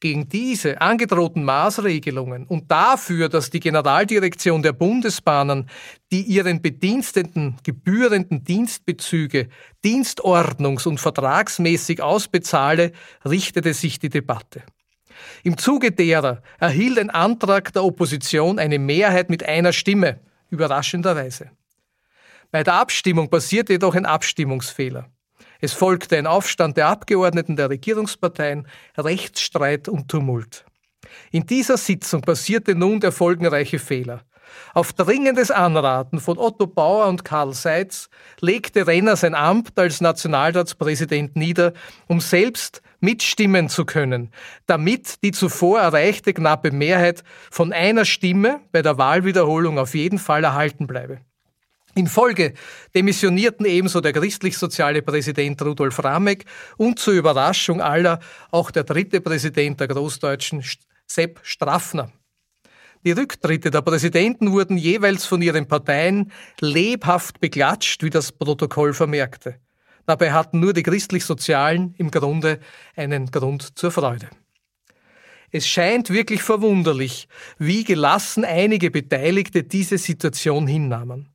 gegen 0.02 0.28
diese 0.28 0.80
angedrohten 0.80 1.44
Maßregelungen 1.44 2.44
und 2.44 2.68
dafür, 2.72 3.28
dass 3.28 3.50
die 3.50 3.60
Generaldirektion 3.60 4.60
der 4.60 4.72
Bundesbahnen 4.72 5.70
die 6.10 6.22
ihren 6.22 6.60
Bediensteten 6.60 7.56
gebührenden 7.62 8.42
Dienstbezüge 8.42 9.48
dienstordnungs- 9.84 10.88
und 10.88 10.98
vertragsmäßig 10.98 12.02
ausbezahle, 12.02 12.90
richtete 13.24 13.72
sich 13.74 14.00
die 14.00 14.08
Debatte. 14.08 14.64
Im 15.44 15.56
Zuge 15.56 15.92
derer 15.92 16.42
erhielt 16.58 16.98
ein 16.98 17.10
Antrag 17.10 17.72
der 17.72 17.84
Opposition 17.84 18.58
eine 18.58 18.80
Mehrheit 18.80 19.30
mit 19.30 19.44
einer 19.44 19.72
Stimme, 19.72 20.18
überraschenderweise. 20.50 21.52
Bei 22.50 22.64
der 22.64 22.74
Abstimmung 22.74 23.30
passierte 23.30 23.74
jedoch 23.74 23.94
ein 23.94 24.04
Abstimmungsfehler. 24.04 25.08
Es 25.64 25.72
folgte 25.72 26.18
ein 26.18 26.26
Aufstand 26.26 26.76
der 26.76 26.88
Abgeordneten 26.88 27.54
der 27.54 27.70
Regierungsparteien, 27.70 28.66
Rechtsstreit 28.98 29.88
und 29.88 30.08
Tumult. 30.08 30.64
In 31.30 31.46
dieser 31.46 31.76
Sitzung 31.76 32.20
passierte 32.20 32.74
nun 32.74 32.98
der 32.98 33.12
folgenreiche 33.12 33.78
Fehler. 33.78 34.22
Auf 34.74 34.92
dringendes 34.92 35.52
Anraten 35.52 36.18
von 36.18 36.36
Otto 36.36 36.66
Bauer 36.66 37.06
und 37.06 37.24
Karl 37.24 37.54
Seitz 37.54 38.10
legte 38.40 38.88
Renner 38.88 39.14
sein 39.14 39.36
Amt 39.36 39.78
als 39.78 40.00
Nationalratspräsident 40.00 41.36
nieder, 41.36 41.74
um 42.08 42.18
selbst 42.18 42.82
mitstimmen 42.98 43.68
zu 43.68 43.84
können, 43.84 44.32
damit 44.66 45.22
die 45.22 45.30
zuvor 45.30 45.78
erreichte 45.78 46.34
knappe 46.34 46.72
Mehrheit 46.72 47.22
von 47.52 47.72
einer 47.72 48.04
Stimme 48.04 48.58
bei 48.72 48.82
der 48.82 48.98
Wahlwiederholung 48.98 49.78
auf 49.78 49.94
jeden 49.94 50.18
Fall 50.18 50.42
erhalten 50.42 50.88
bleibe. 50.88 51.20
In 51.94 52.06
Folge 52.06 52.54
demissionierten 52.94 53.66
ebenso 53.66 54.00
der 54.00 54.14
christlich-soziale 54.14 55.02
Präsident 55.02 55.60
Rudolf 55.60 56.02
Rameck 56.02 56.46
und 56.78 56.98
zur 56.98 57.12
Überraschung 57.12 57.82
aller 57.82 58.18
auch 58.50 58.70
der 58.70 58.84
dritte 58.84 59.20
Präsident 59.20 59.78
der 59.78 59.88
Großdeutschen, 59.88 60.64
Sepp 61.06 61.40
Straffner. 61.42 62.10
Die 63.04 63.12
Rücktritte 63.12 63.70
der 63.70 63.82
Präsidenten 63.82 64.52
wurden 64.52 64.78
jeweils 64.78 65.26
von 65.26 65.42
ihren 65.42 65.68
Parteien 65.68 66.32
lebhaft 66.60 67.40
beklatscht, 67.40 68.02
wie 68.02 68.10
das 68.10 68.32
Protokoll 68.32 68.94
vermerkte. 68.94 69.56
Dabei 70.06 70.32
hatten 70.32 70.60
nur 70.60 70.72
die 70.72 70.82
christlich-sozialen 70.82 71.94
im 71.98 72.10
Grunde 72.10 72.60
einen 72.96 73.30
Grund 73.30 73.78
zur 73.78 73.90
Freude. 73.90 74.30
Es 75.50 75.68
scheint 75.68 76.08
wirklich 76.08 76.42
verwunderlich, 76.42 77.28
wie 77.58 77.84
gelassen 77.84 78.44
einige 78.46 78.90
Beteiligte 78.90 79.62
diese 79.62 79.98
Situation 79.98 80.66
hinnahmen. 80.66 81.31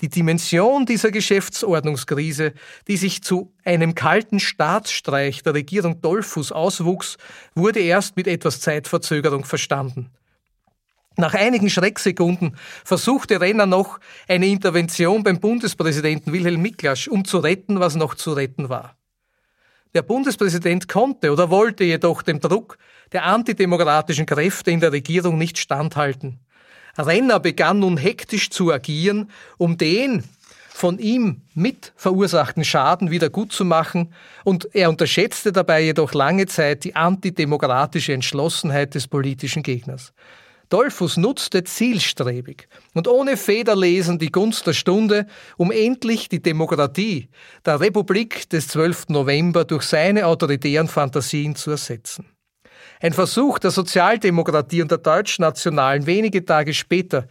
Die 0.00 0.08
Dimension 0.08 0.86
dieser 0.86 1.12
Geschäftsordnungskrise, 1.12 2.52
die 2.88 2.96
sich 2.96 3.22
zu 3.22 3.54
einem 3.64 3.94
kalten 3.94 4.40
Staatsstreich 4.40 5.42
der 5.42 5.54
Regierung 5.54 6.00
Dollfuß 6.00 6.50
auswuchs, 6.50 7.16
wurde 7.54 7.80
erst 7.80 8.16
mit 8.16 8.26
etwas 8.26 8.60
Zeitverzögerung 8.60 9.44
verstanden. 9.44 10.10
Nach 11.16 11.34
einigen 11.34 11.70
Schrecksekunden 11.70 12.56
versuchte 12.84 13.40
Renner 13.40 13.66
noch 13.66 14.00
eine 14.26 14.46
Intervention 14.48 15.22
beim 15.22 15.38
Bundespräsidenten 15.38 16.32
Wilhelm 16.32 16.60
Miklasch, 16.60 17.06
um 17.06 17.24
zu 17.24 17.38
retten, 17.38 17.78
was 17.78 17.94
noch 17.94 18.16
zu 18.16 18.32
retten 18.32 18.68
war. 18.68 18.96
Der 19.94 20.02
Bundespräsident 20.02 20.88
konnte 20.88 21.30
oder 21.30 21.50
wollte 21.50 21.84
jedoch 21.84 22.22
dem 22.22 22.40
Druck 22.40 22.78
der 23.12 23.26
antidemokratischen 23.26 24.26
Kräfte 24.26 24.72
in 24.72 24.80
der 24.80 24.90
Regierung 24.90 25.38
nicht 25.38 25.56
standhalten. 25.56 26.40
Renner 26.98 27.40
begann 27.40 27.80
nun 27.80 27.96
hektisch 27.96 28.50
zu 28.50 28.72
agieren, 28.72 29.30
um 29.58 29.76
den 29.76 30.24
von 30.68 30.98
ihm 30.98 31.40
mit 31.54 31.92
verursachten 31.94 32.64
Schaden 32.64 33.10
wieder 33.10 33.30
gut 33.30 33.52
zu 33.52 33.64
machen, 33.64 34.12
und 34.42 34.74
er 34.74 34.90
unterschätzte 34.90 35.52
dabei 35.52 35.82
jedoch 35.82 36.14
lange 36.14 36.46
Zeit 36.46 36.82
die 36.82 36.96
antidemokratische 36.96 38.12
Entschlossenheit 38.12 38.94
des 38.94 39.06
politischen 39.06 39.62
Gegners. 39.62 40.12
Dollfuß 40.70 41.18
nutzte 41.18 41.62
zielstrebig 41.62 42.66
und 42.94 43.06
ohne 43.06 43.36
Federlesen 43.36 44.18
die 44.18 44.32
Gunst 44.32 44.66
der 44.66 44.72
Stunde, 44.72 45.26
um 45.56 45.70
endlich 45.70 46.28
die 46.28 46.42
Demokratie 46.42 47.28
der 47.64 47.78
Republik 47.78 48.48
des 48.50 48.68
12. 48.68 49.10
November 49.10 49.64
durch 49.64 49.84
seine 49.84 50.26
autoritären 50.26 50.88
Fantasien 50.88 51.54
zu 51.54 51.70
ersetzen. 51.70 52.26
Ein 53.00 53.12
Versuch 53.12 53.58
der 53.58 53.70
Sozialdemokratie 53.70 54.82
und 54.82 54.90
der 54.90 54.98
Deutschnationalen 54.98 56.06
wenige 56.06 56.44
Tage 56.44 56.74
später, 56.74 57.26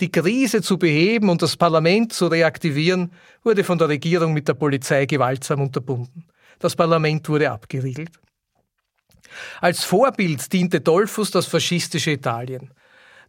Die 0.00 0.12
Krise 0.12 0.60
zu 0.60 0.78
beheben 0.78 1.30
und 1.30 1.40
das 1.40 1.56
Parlament 1.56 2.12
zu 2.12 2.26
reaktivieren, 2.26 3.12
wurde 3.42 3.64
von 3.64 3.78
der 3.78 3.88
Regierung 3.88 4.34
mit 4.34 4.46
der 4.46 4.52
Polizei 4.52 5.06
gewaltsam 5.06 5.62
unterbunden. 5.62 6.26
Das 6.58 6.76
Parlament 6.76 7.26
wurde 7.28 7.50
abgeriegelt. 7.50 8.10
Als 9.60 9.84
Vorbild 9.84 10.52
diente 10.52 10.80
Dollfuss 10.80 11.30
das 11.30 11.46
faschistische 11.46 12.10
Italien. 12.10 12.72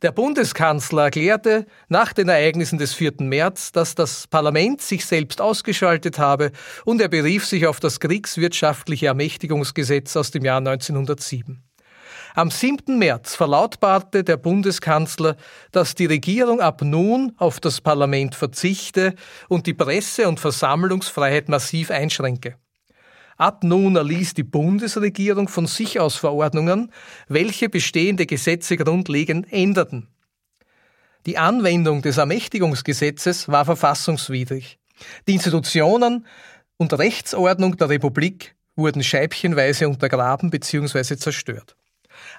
Der 0.02 0.12
Bundeskanzler 0.12 1.06
erklärte 1.06 1.66
nach 1.88 2.14
den 2.14 2.30
Ereignissen 2.30 2.78
des 2.78 2.94
4. 2.94 3.14
März, 3.20 3.72
dass 3.72 3.96
das 3.96 4.28
Parlament 4.28 4.82
sich 4.82 5.06
selbst 5.06 5.42
ausgeschaltet 5.42 6.20
habe 6.20 6.52
und 6.86 7.02
er 7.02 7.08
berief 7.08 7.46
sich 7.46 7.66
auf 7.66 7.80
das 7.80 8.00
kriegswirtschaftliche 8.00 9.08
Ermächtigungsgesetz 9.08 10.16
aus 10.16 10.30
dem 10.30 10.46
Jahr 10.46 10.60
1907. 10.60 11.67
Am 12.38 12.52
7. 12.52 13.00
März 13.00 13.34
verlautbarte 13.34 14.24
der 14.24 14.38
Bundeskanzler, 14.38 15.38
dass 15.72 15.96
die 15.96 16.06
Regierung 16.06 16.62
ab 16.62 16.84
nun 16.84 17.34
auf 17.38 17.60
das 17.60 17.82
Parlament 17.82 18.36
verzichte 18.36 19.16
und 19.50 19.66
die 19.66 19.74
Presse- 19.74 20.28
und 20.28 20.40
Versammlungsfreiheit 20.40 21.50
massiv 21.50 21.90
einschränke. 21.90 22.58
Ab 23.38 23.64
nun 23.64 23.96
erließ 23.96 24.36
die 24.36 24.44
Bundesregierung 24.44 25.48
von 25.48 25.66
sich 25.66 26.00
aus 26.00 26.16
Verordnungen, 26.18 26.92
welche 27.28 27.70
bestehende 27.70 28.28
Gesetze 28.28 28.78
grundlegend 28.78 29.52
änderten. 29.52 30.08
Die 31.26 31.40
Anwendung 31.40 32.04
des 32.04 32.18
Ermächtigungsgesetzes 32.18 33.50
war 33.50 33.66
verfassungswidrig. 33.66 34.78
Die 35.28 35.34
Institutionen 35.34 36.28
und 36.78 36.94
Rechtsordnung 36.94 37.78
der 37.78 37.90
Republik 37.90 38.56
wurden 38.76 39.04
scheibchenweise 39.04 39.90
untergraben 39.90 40.52
bzw. 40.52 41.18
zerstört. 41.18 41.77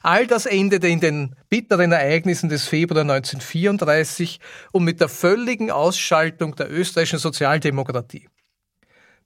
All 0.02 0.26
das 0.26 0.46
endete 0.46 0.88
in 0.88 1.00
den 1.00 1.36
bitteren 1.48 1.92
Ereignissen 1.92 2.48
des 2.48 2.66
Februar 2.66 3.02
1934 3.02 4.40
und 4.72 4.84
mit 4.84 5.00
der 5.00 5.08
völligen 5.08 5.70
Ausschaltung 5.70 6.54
der 6.56 6.70
österreichischen 6.70 7.18
Sozialdemokratie. 7.18 8.28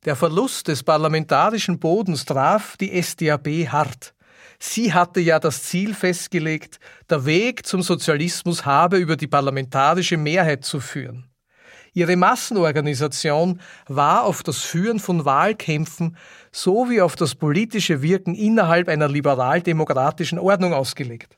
Der 0.05 0.17
Verlust 0.17 0.69
des 0.69 0.83
parlamentarischen 0.83 1.79
Bodens 1.79 2.25
traf 2.25 2.77
die 2.77 3.01
SDAB 3.01 3.69
hart. 3.69 4.15
Sie 4.59 4.93
hatte 4.93 5.21
ja 5.21 5.39
das 5.39 5.65
Ziel 5.65 5.95
festgelegt, 5.95 6.79
der 7.11 7.25
Weg 7.25 7.67
zum 7.67 7.83
Sozialismus 7.83 8.65
habe 8.65 8.97
über 8.99 9.17
die 9.17 9.27
parlamentarische 9.27 10.17
Mehrheit 10.17 10.65
zu 10.65 10.81
führen. 10.81 11.32
Ihre 11.95 12.17
Massenorganisation 12.17 13.61
war 13.87 14.25
auf 14.25 14.43
das 14.43 14.59
Führen 14.63 14.99
von 14.99 15.27
Wahlkämpfen 15.27 16.17
sowie 16.51 17.03
auf 17.03 17.17
das 17.17 17.35
politische 17.35 18.01
Wirken 18.01 18.35
innerhalb 18.35 18.89
einer 18.89 19.09
liberal-demokratischen 19.09 20.39
Ordnung 20.39 20.73
ausgelegt. 20.73 21.37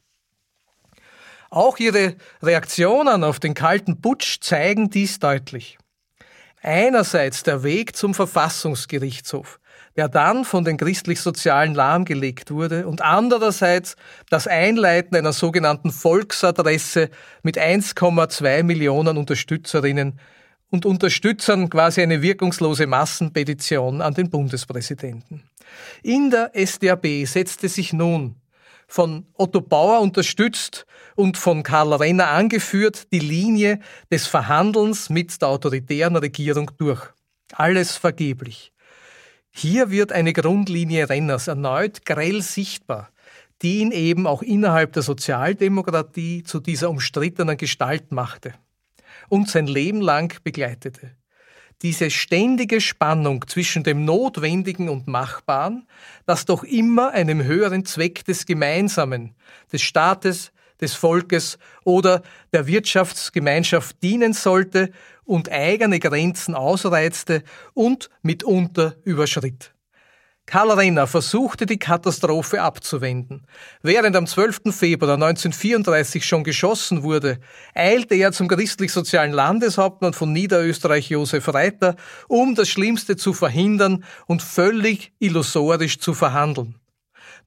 Auch 1.50 1.78
ihre 1.78 2.14
Reaktionen 2.42 3.24
auf 3.24 3.40
den 3.40 3.54
kalten 3.54 4.00
Putsch 4.00 4.40
zeigen 4.40 4.90
dies 4.90 5.18
deutlich. 5.18 5.78
Einerseits 6.62 7.42
der 7.42 7.62
Weg 7.62 7.94
zum 7.96 8.14
Verfassungsgerichtshof, 8.14 9.60
der 9.96 10.08
dann 10.08 10.44
von 10.44 10.64
den 10.64 10.76
christlich-sozialen 10.76 11.74
lahmgelegt 11.74 12.50
wurde, 12.50 12.86
und 12.86 13.02
andererseits 13.02 13.96
das 14.30 14.46
Einleiten 14.46 15.16
einer 15.16 15.32
sogenannten 15.32 15.90
Volksadresse 15.90 17.10
mit 17.42 17.58
1,2 17.58 18.62
Millionen 18.62 19.16
Unterstützerinnen 19.16 20.18
und 20.74 20.84
Unterstützern 20.86 21.70
quasi 21.70 22.02
eine 22.02 22.20
wirkungslose 22.20 22.88
Massenpetition 22.88 24.02
an 24.02 24.12
den 24.12 24.28
Bundespräsidenten. 24.28 25.44
In 26.02 26.30
der 26.30 26.50
SDAB 26.52 27.24
setzte 27.26 27.68
sich 27.68 27.92
nun 27.92 28.34
von 28.88 29.24
Otto 29.34 29.60
Bauer 29.60 30.00
unterstützt 30.00 30.84
und 31.14 31.36
von 31.36 31.62
Karl 31.62 31.94
Renner 31.94 32.28
angeführt, 32.30 33.12
die 33.12 33.20
Linie 33.20 33.78
des 34.10 34.26
Verhandelns 34.26 35.10
mit 35.10 35.40
der 35.40 35.48
autoritären 35.48 36.16
Regierung 36.16 36.72
durch. 36.76 37.02
Alles 37.52 37.96
vergeblich. 37.96 38.72
Hier 39.52 39.90
wird 39.90 40.10
eine 40.10 40.32
Grundlinie 40.32 41.08
Renners 41.08 41.46
erneut 41.46 42.04
grell 42.04 42.42
sichtbar, 42.42 43.10
die 43.62 43.78
ihn 43.78 43.92
eben 43.92 44.26
auch 44.26 44.42
innerhalb 44.42 44.92
der 44.92 45.04
Sozialdemokratie 45.04 46.42
zu 46.42 46.58
dieser 46.58 46.90
umstrittenen 46.90 47.56
Gestalt 47.56 48.10
machte 48.10 48.54
und 49.28 49.48
sein 49.48 49.66
Leben 49.66 50.00
lang 50.00 50.34
begleitete 50.42 51.16
diese 51.82 52.10
ständige 52.10 52.80
Spannung 52.80 53.46
zwischen 53.46 53.82
dem 53.82 54.06
Notwendigen 54.06 54.88
und 54.88 55.06
Machbaren, 55.06 55.86
das 56.24 56.46
doch 56.46 56.64
immer 56.64 57.10
einem 57.10 57.44
höheren 57.44 57.84
Zweck 57.84 58.24
des 58.24 58.46
Gemeinsamen, 58.46 59.34
des 59.70 59.82
Staates, 59.82 60.50
des 60.80 60.94
Volkes 60.94 61.58
oder 61.84 62.22
der 62.54 62.66
Wirtschaftsgemeinschaft 62.66 64.02
dienen 64.02 64.32
sollte 64.32 64.92
und 65.24 65.50
eigene 65.50 66.00
Grenzen 66.00 66.54
ausreizte 66.54 67.44
und 67.74 68.08
mitunter 68.22 68.96
überschritt. 69.04 69.73
Karl 70.46 70.70
Renner 70.72 71.06
versuchte 71.06 71.64
die 71.64 71.78
Katastrophe 71.78 72.60
abzuwenden. 72.60 73.46
Während 73.82 74.14
am 74.14 74.26
12. 74.26 74.74
Februar 74.76 75.14
1934 75.14 76.24
schon 76.24 76.44
geschossen 76.44 77.02
wurde, 77.02 77.38
eilte 77.74 78.14
er 78.14 78.30
zum 78.32 78.48
christlich-sozialen 78.48 79.32
Landeshauptmann 79.32 80.12
von 80.12 80.32
Niederösterreich 80.32 81.08
Josef 81.08 81.48
Reiter, 81.48 81.96
um 82.28 82.54
das 82.54 82.68
Schlimmste 82.68 83.16
zu 83.16 83.32
verhindern 83.32 84.04
und 84.26 84.42
völlig 84.42 85.12
illusorisch 85.18 85.98
zu 85.98 86.12
verhandeln. 86.12 86.78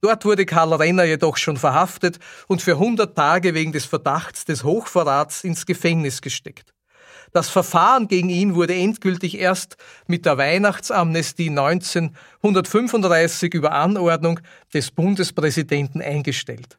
Dort 0.00 0.24
wurde 0.24 0.44
Karl 0.44 0.74
Renner 0.74 1.04
jedoch 1.04 1.36
schon 1.36 1.56
verhaftet 1.56 2.18
und 2.46 2.62
für 2.62 2.72
100 2.72 3.16
Tage 3.16 3.54
wegen 3.54 3.72
des 3.72 3.84
Verdachts 3.84 4.44
des 4.44 4.64
Hochverrats 4.64 5.44
ins 5.44 5.66
Gefängnis 5.66 6.20
gesteckt. 6.20 6.74
Das 7.32 7.48
Verfahren 7.48 8.08
gegen 8.08 8.30
ihn 8.30 8.54
wurde 8.54 8.74
endgültig 8.74 9.38
erst 9.38 9.76
mit 10.06 10.26
der 10.26 10.38
Weihnachtsamnestie 10.38 11.50
1935 11.50 13.54
über 13.54 13.72
Anordnung 13.72 14.40
des 14.72 14.90
Bundespräsidenten 14.90 16.00
eingestellt. 16.00 16.78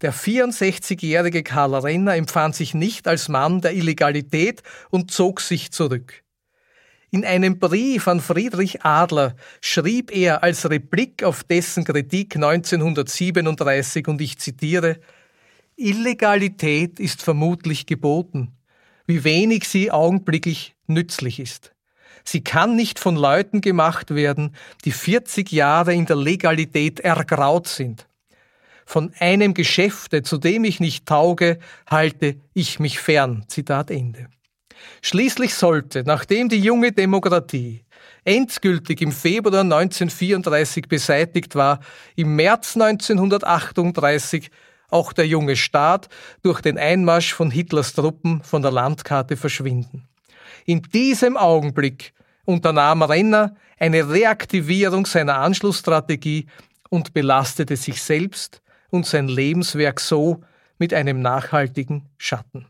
Der 0.00 0.14
64-jährige 0.14 1.42
Karl 1.42 1.74
Renner 1.74 2.14
empfand 2.14 2.54
sich 2.54 2.72
nicht 2.72 3.08
als 3.08 3.28
Mann 3.28 3.60
der 3.60 3.74
Illegalität 3.74 4.62
und 4.90 5.10
zog 5.10 5.40
sich 5.40 5.72
zurück. 5.72 6.22
In 7.10 7.24
einem 7.24 7.58
Brief 7.58 8.06
an 8.06 8.20
Friedrich 8.20 8.84
Adler 8.84 9.34
schrieb 9.60 10.14
er 10.14 10.42
als 10.42 10.68
Replik 10.68 11.24
auf 11.24 11.42
dessen 11.42 11.84
Kritik 11.84 12.36
1937 12.36 14.06
und 14.06 14.20
ich 14.20 14.38
zitiere 14.38 14.98
Illegalität 15.74 17.00
ist 17.00 17.22
vermutlich 17.22 17.86
geboten, 17.86 18.57
wie 19.08 19.24
wenig 19.24 19.66
sie 19.66 19.90
augenblicklich 19.90 20.76
nützlich 20.86 21.40
ist. 21.40 21.72
Sie 22.24 22.44
kann 22.44 22.76
nicht 22.76 22.98
von 22.98 23.16
Leuten 23.16 23.62
gemacht 23.62 24.14
werden, 24.14 24.54
die 24.84 24.92
40 24.92 25.50
Jahre 25.50 25.94
in 25.94 26.04
der 26.06 26.16
Legalität 26.16 27.00
ergraut 27.00 27.66
sind. 27.66 28.06
Von 28.84 29.12
einem 29.18 29.54
Geschäfte, 29.54 30.22
zu 30.22 30.36
dem 30.36 30.64
ich 30.64 30.78
nicht 30.78 31.06
tauge, 31.06 31.58
halte 31.88 32.36
ich 32.52 32.78
mich 32.80 32.98
fern. 32.98 33.44
Zitat 33.48 33.90
Ende. 33.90 34.28
Schließlich 35.00 35.54
sollte, 35.54 36.04
nachdem 36.04 36.50
die 36.50 36.60
junge 36.60 36.92
Demokratie 36.92 37.84
endgültig 38.24 39.00
im 39.00 39.12
Februar 39.12 39.62
1934 39.62 40.86
beseitigt 40.86 41.54
war, 41.54 41.80
im 42.14 42.36
März 42.36 42.76
1938 42.76 44.50
auch 44.88 45.12
der 45.12 45.26
junge 45.26 45.56
Staat 45.56 46.08
durch 46.42 46.60
den 46.60 46.78
Einmarsch 46.78 47.34
von 47.34 47.50
Hitlers 47.50 47.92
Truppen 47.92 48.42
von 48.42 48.62
der 48.62 48.70
Landkarte 48.70 49.36
verschwinden. 49.36 50.08
In 50.64 50.82
diesem 50.82 51.36
Augenblick 51.36 52.12
unternahm 52.44 53.02
Renner 53.02 53.54
eine 53.78 54.08
Reaktivierung 54.08 55.06
seiner 55.06 55.38
Anschlussstrategie 55.38 56.46
und 56.90 57.12
belastete 57.12 57.76
sich 57.76 58.02
selbst 58.02 58.62
und 58.90 59.06
sein 59.06 59.28
Lebenswerk 59.28 60.00
so 60.00 60.42
mit 60.78 60.94
einem 60.94 61.20
nachhaltigen 61.20 62.08
Schatten. 62.16 62.66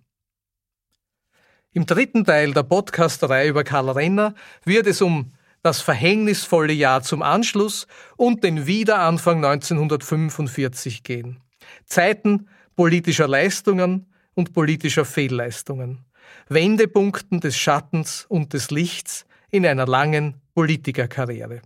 Im 1.72 1.86
dritten 1.86 2.24
Teil 2.24 2.52
der 2.52 2.62
Podcasterei 2.64 3.46
über 3.48 3.62
Karl 3.62 3.90
Renner 3.90 4.34
wird 4.64 4.86
es 4.86 5.00
um 5.00 5.32
das 5.62 5.80
verhängnisvolle 5.80 6.72
Jahr 6.72 7.02
zum 7.02 7.22
Anschluss 7.22 7.86
und 8.16 8.42
den 8.42 8.66
Wiederanfang 8.66 9.44
1945 9.44 11.02
gehen. 11.02 11.40
Zeiten 11.84 12.48
politischer 12.76 13.28
Leistungen 13.28 14.12
und 14.34 14.52
politischer 14.52 15.04
Fehlleistungen, 15.04 16.04
Wendepunkten 16.48 17.40
des 17.40 17.56
Schattens 17.56 18.24
und 18.28 18.52
des 18.52 18.70
Lichts 18.70 19.26
in 19.50 19.66
einer 19.66 19.86
langen 19.86 20.40
Politikerkarriere. 20.54 21.62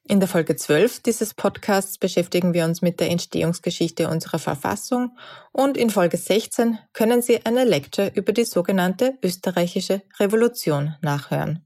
In 0.03 0.19
der 0.19 0.29
Folge 0.29 0.57
12 0.57 1.03
dieses 1.03 1.33
Podcasts 1.33 1.97
beschäftigen 1.99 2.55
wir 2.55 2.65
uns 2.65 2.83
mit 2.83 2.99
der 2.99 3.09
Entstehungsgeschichte 3.09 4.09
unserer 4.09 4.41
Verfassung 4.41 5.17
und 5.53 5.77
in 5.77 5.91
Folge 5.91 6.17
16 6.17 6.79
können 6.93 7.23
Sie 7.23 7.47
eine 7.47 7.65
Lecture 7.65 8.11
über 8.15 8.33
die 8.33 8.45
sogenannte 8.45 9.17
österreichische 9.23 10.03
Revolution 10.19 10.97
nachhören. 11.01 11.65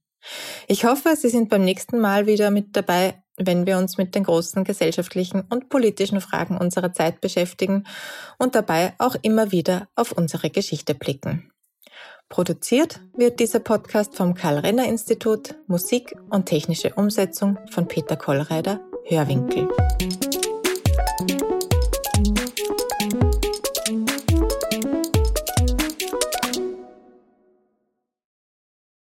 Ich 0.69 0.85
hoffe, 0.85 1.17
Sie 1.17 1.31
sind 1.31 1.49
beim 1.49 1.65
nächsten 1.65 1.99
Mal 1.99 2.27
wieder 2.27 2.51
mit 2.51 2.77
dabei, 2.77 3.23
wenn 3.39 3.65
wir 3.67 3.79
uns 3.79 3.97
mit 3.97 4.15
den 4.15 4.25
großen 4.25 4.65
gesellschaftlichen 4.65 5.45
und 5.49 5.71
politischen 5.71 6.21
Fragen 6.21 6.59
unserer 6.59 6.93
Zeit 6.93 7.23
beschäftigen 7.23 7.85
und 8.39 8.55
dabei 8.55 8.93
auch 8.99 9.17
immer 9.23 9.51
wieder 9.51 9.89
auf 9.95 10.13
unsere 10.13 10.51
Geschichte 10.51 10.95
blicken. 10.95 11.51
Produziert 12.31 13.01
wird 13.17 13.41
dieser 13.41 13.59
Podcast 13.59 14.15
vom 14.15 14.35
Karl-Renner-Institut, 14.35 15.57
Musik 15.67 16.15
und 16.31 16.47
technische 16.47 16.95
Umsetzung 16.95 17.59
von 17.73 17.89
Peter 17.89 18.15
Kollreider, 18.15 18.81
Hörwinkel. 19.05 19.69